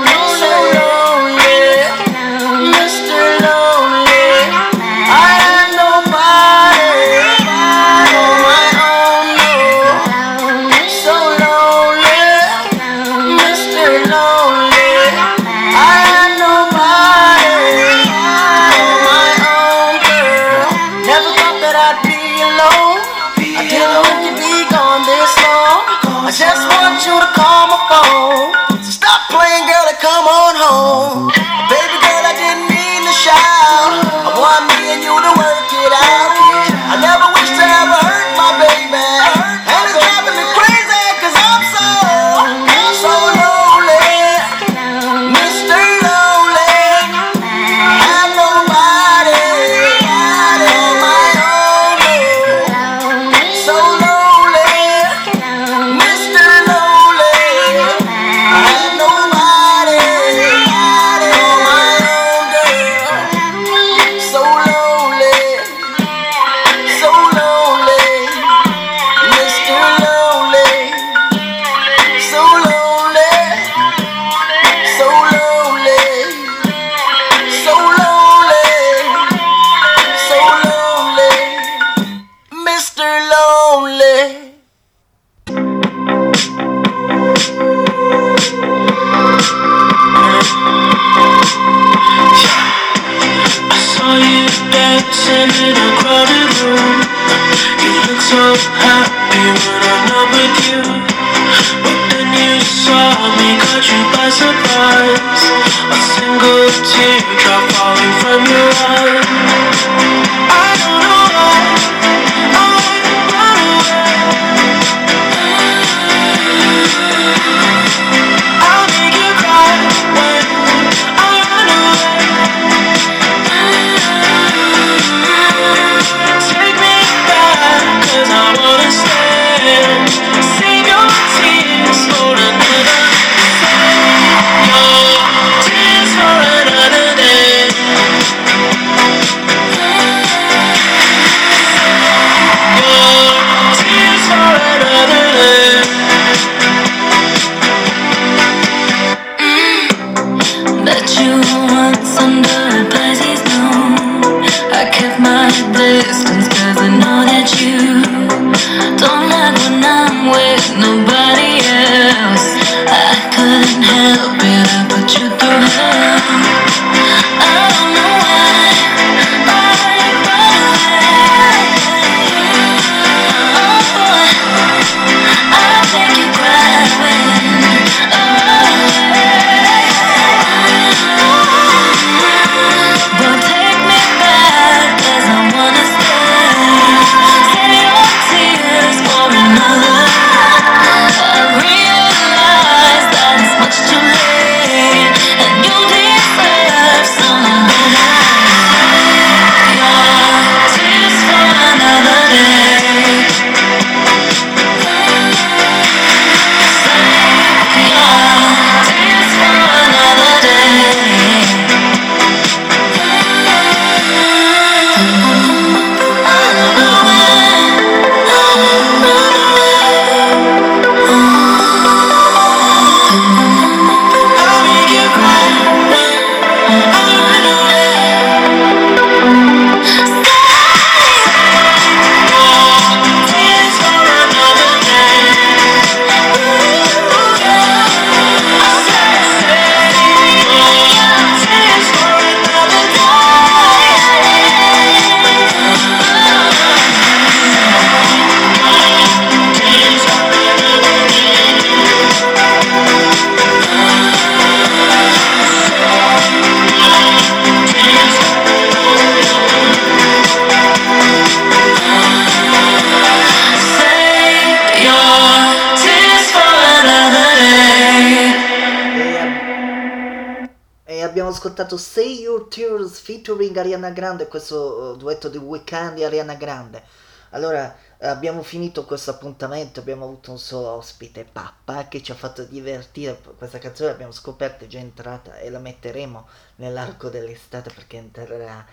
Ascoltato 271.71 271.77
Say 271.77 272.19
Your 272.21 272.47
Tears 272.47 272.99
featuring 272.99 273.55
Ariana 273.55 273.91
Grande, 273.91 274.27
questo 274.27 274.93
uh, 274.93 274.97
duetto 274.97 275.29
di 275.29 275.37
Weekend 275.37 275.99
e 275.99 276.05
Ariana 276.05 276.35
Grande. 276.35 276.83
Allora, 277.29 277.73
abbiamo 277.99 278.43
finito 278.43 278.83
questo 278.83 279.11
appuntamento, 279.11 279.79
abbiamo 279.79 280.03
avuto 280.03 280.31
un 280.31 280.39
solo 280.39 280.67
ospite, 280.71 281.23
Pappa, 281.23 281.87
che 281.87 282.03
ci 282.03 282.11
ha 282.11 282.15
fatto 282.15 282.43
divertire. 282.43 283.21
Questa 283.37 283.57
canzone 283.57 283.91
l'abbiamo 283.91 284.11
scoperta, 284.11 284.65
è 284.65 284.67
già 284.67 284.79
entrata 284.79 285.37
e 285.37 285.49
la 285.49 285.59
metteremo 285.59 286.27
nell'arco 286.57 287.09
dell'estate 287.09 287.71
perché 287.73 287.97
entrerà 287.97 288.65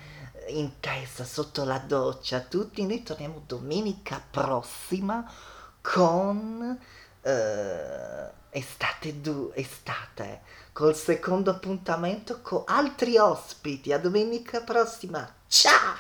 in 0.49 0.81
testa 0.81 1.25
sotto 1.25 1.65
la 1.65 1.79
doccia. 1.79 2.41
Tutti 2.41 2.85
noi 2.85 3.05
torniamo 3.05 3.43
domenica 3.47 4.21
prossima 4.29 5.31
con 5.81 6.77
eh, 7.23 8.31
estate 8.51 9.21
du 9.21 9.53
estate 9.55 10.41
col 10.79 10.95
secondo 10.95 11.51
appuntamento 11.51 12.39
con 12.41 12.63
altri 12.67 13.17
ospiti. 13.19 13.93
A 13.93 13.99
domenica 13.99 14.61
prossima. 14.61 15.29
Ciao! 15.49 15.97